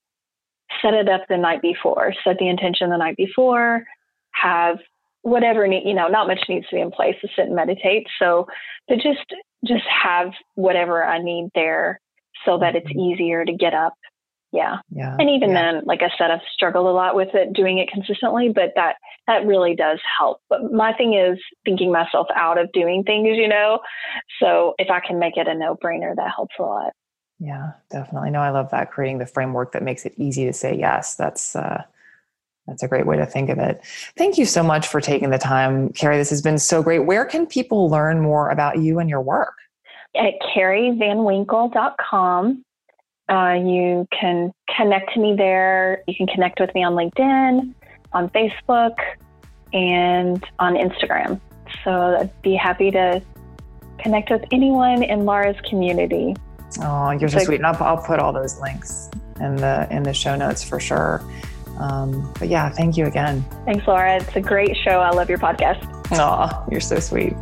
set 0.81 0.93
it 0.93 1.07
up 1.07 1.21
the 1.29 1.37
night 1.37 1.61
before, 1.61 2.13
set 2.23 2.37
the 2.39 2.49
intention 2.49 2.89
the 2.89 2.97
night 2.97 3.17
before, 3.17 3.83
have 4.31 4.77
whatever 5.25 5.67
need, 5.67 5.87
you 5.87 5.93
know, 5.95 6.07
not 6.07 6.27
much 6.27 6.41
needs 6.47 6.67
to 6.69 6.75
be 6.75 6.81
in 6.81 6.91
place 6.91 7.15
to 7.21 7.27
sit 7.35 7.47
and 7.47 7.55
meditate. 7.55 8.05
So 8.19 8.47
to 8.89 8.95
just 8.95 9.25
just 9.65 9.83
have 9.87 10.29
whatever 10.53 11.03
I 11.03 11.17
need 11.17 11.49
there 11.55 11.99
so 12.45 12.59
that 12.59 12.75
it's 12.75 12.87
mm-hmm. 12.87 12.99
easier 12.99 13.43
to 13.43 13.51
get 13.51 13.73
up. 13.73 13.93
Yeah. 14.51 14.77
Yeah. 14.91 15.17
And 15.19 15.27
even 15.31 15.49
yeah. 15.49 15.73
then, 15.73 15.85
like 15.85 16.01
I 16.03 16.11
said, 16.15 16.29
I've 16.29 16.45
struggled 16.53 16.85
a 16.85 16.91
lot 16.91 17.15
with 17.15 17.29
it, 17.33 17.53
doing 17.53 17.79
it 17.79 17.89
consistently, 17.91 18.49
but 18.53 18.73
that 18.75 18.97
that 19.25 19.47
really 19.47 19.75
does 19.75 19.99
help. 20.17 20.41
But 20.47 20.71
my 20.71 20.93
thing 20.93 21.15
is 21.15 21.39
thinking 21.65 21.91
myself 21.91 22.27
out 22.35 22.59
of 22.59 22.71
doing 22.71 23.03
things, 23.03 23.29
you 23.35 23.47
know. 23.47 23.79
So 24.39 24.75
if 24.77 24.91
I 24.91 24.99
can 24.99 25.17
make 25.17 25.37
it 25.37 25.47
a 25.47 25.55
no 25.55 25.75
brainer, 25.75 26.15
that 26.15 26.31
helps 26.35 26.53
a 26.59 26.61
lot. 26.61 26.93
Yeah, 27.39 27.71
definitely. 27.89 28.29
No, 28.29 28.41
I 28.41 28.51
love 28.51 28.69
that 28.69 28.91
creating 28.91 29.17
the 29.17 29.25
framework 29.25 29.71
that 29.71 29.81
makes 29.81 30.05
it 30.05 30.13
easy 30.17 30.45
to 30.45 30.53
say 30.53 30.77
yes. 30.77 31.15
That's 31.15 31.55
uh 31.55 31.83
that's 32.67 32.83
a 32.83 32.87
great 32.87 33.05
way 33.05 33.17
to 33.17 33.25
think 33.25 33.49
of 33.49 33.59
it. 33.59 33.81
Thank 34.17 34.37
you 34.37 34.45
so 34.45 34.63
much 34.63 34.87
for 34.87 35.01
taking 35.01 35.29
the 35.29 35.37
time, 35.37 35.89
Carrie. 35.93 36.17
This 36.17 36.31
has 36.31 36.41
been 36.41 36.57
so 36.57 36.81
great. 36.81 36.99
Where 36.99 37.25
can 37.25 37.45
people 37.45 37.89
learn 37.89 38.21
more 38.21 38.49
about 38.49 38.79
you 38.79 38.99
and 38.99 39.09
your 39.09 39.21
work? 39.21 39.53
At 40.15 40.33
carrievanwinkle.com. 40.55 42.63
Uh, 43.27 43.53
you 43.53 44.07
can 44.17 44.53
connect 44.75 45.13
to 45.13 45.19
me 45.19 45.35
there. 45.35 46.03
You 46.07 46.15
can 46.15 46.27
connect 46.27 46.59
with 46.59 46.73
me 46.75 46.83
on 46.83 46.93
LinkedIn, 46.93 47.73
on 48.13 48.29
Facebook, 48.29 48.95
and 49.73 50.43
on 50.59 50.75
Instagram. 50.75 51.39
So 51.83 51.91
I'd 51.91 52.41
be 52.41 52.55
happy 52.55 52.91
to 52.91 53.21
connect 53.99 54.29
with 54.29 54.43
anyone 54.51 55.03
in 55.03 55.25
Laura's 55.25 55.59
community. 55.67 56.35
Oh, 56.81 57.11
you're 57.11 57.29
so, 57.29 57.39
so 57.39 57.45
sweet. 57.45 57.55
And 57.55 57.65
I'll, 57.65 57.83
I'll 57.83 58.03
put 58.03 58.19
all 58.19 58.31
those 58.31 58.59
links 58.59 59.09
in 59.39 59.57
the 59.57 59.87
in 59.91 60.03
the 60.03 60.13
show 60.13 60.35
notes 60.35 60.63
for 60.63 60.79
sure. 60.79 61.21
Um, 61.79 62.31
but 62.39 62.47
yeah, 62.47 62.69
thank 62.69 62.97
you 62.97 63.05
again. 63.05 63.43
Thanks, 63.65 63.85
Laura. 63.87 64.17
It's 64.17 64.35
a 64.35 64.41
great 64.41 64.75
show. 64.77 64.99
I 64.99 65.11
love 65.11 65.29
your 65.29 65.37
podcast. 65.39 65.83
Aw, 66.11 66.65
you're 66.71 66.81
so 66.81 66.99
sweet. 66.99 67.33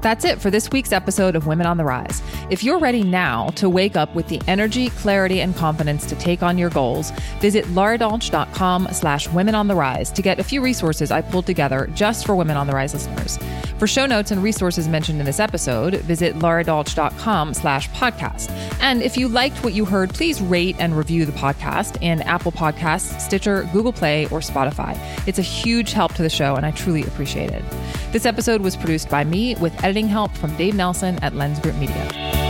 That's 0.00 0.24
it 0.24 0.38
for 0.38 0.50
this 0.50 0.70
week's 0.70 0.92
episode 0.92 1.34
of 1.34 1.46
Women 1.46 1.66
on 1.66 1.78
the 1.78 1.84
Rise. 1.84 2.20
If 2.50 2.62
you're 2.62 2.78
ready 2.78 3.02
now 3.02 3.48
to 3.56 3.70
wake 3.70 3.96
up 3.96 4.14
with 4.14 4.28
the 4.28 4.40
energy, 4.46 4.90
clarity, 4.90 5.40
and 5.40 5.56
confidence 5.56 6.04
to 6.06 6.14
take 6.14 6.42
on 6.42 6.58
your 6.58 6.68
goals, 6.68 7.10
visit 7.40 7.64
laradolch.com 7.66 8.88
slash 8.92 9.28
women 9.28 9.54
on 9.54 9.66
the 9.66 9.74
rise 9.74 10.10
to 10.12 10.20
get 10.20 10.38
a 10.38 10.44
few 10.44 10.60
resources 10.60 11.10
I 11.10 11.22
pulled 11.22 11.46
together 11.46 11.88
just 11.94 12.26
for 12.26 12.36
Women 12.36 12.58
on 12.58 12.66
the 12.66 12.74
Rise 12.74 12.92
listeners. 12.92 13.38
For 13.78 13.86
show 13.86 14.04
notes 14.04 14.30
and 14.30 14.42
resources 14.42 14.88
mentioned 14.88 15.20
in 15.20 15.26
this 15.26 15.40
episode, 15.40 15.94
visit 16.02 16.36
laradolch.com 16.36 17.54
slash 17.54 17.88
podcast. 17.90 18.50
And 18.80 19.02
if 19.02 19.16
you 19.16 19.28
liked 19.28 19.64
what 19.64 19.72
you 19.72 19.86
heard, 19.86 20.12
please 20.12 20.42
rate 20.42 20.76
and 20.78 20.96
review 20.96 21.24
the 21.24 21.32
podcast 21.32 21.96
in 22.02 22.20
Apple 22.22 22.52
Podcasts, 22.52 23.20
Stitcher, 23.20 23.68
Google 23.72 23.92
Play, 23.92 24.26
or 24.26 24.40
Spotify. 24.40 24.98
It's 25.26 25.38
a 25.38 25.42
huge 25.42 25.92
help 25.92 26.12
to 26.14 26.22
the 26.22 26.30
show, 26.30 26.56
and 26.56 26.66
I 26.66 26.72
truly 26.72 27.02
appreciate 27.04 27.50
it. 27.50 27.64
This 28.12 28.26
episode 28.26 28.60
was 28.60 28.76
produced 28.76 29.08
by 29.08 29.24
me 29.24 29.54
with 29.56 29.72
editing 29.82 30.08
help 30.08 30.32
from 30.36 30.56
Dave 30.56 30.76
Nelson 30.76 31.18
at 31.18 31.34
Lens 31.34 31.58
Group 31.58 31.76
Media. 31.76 32.43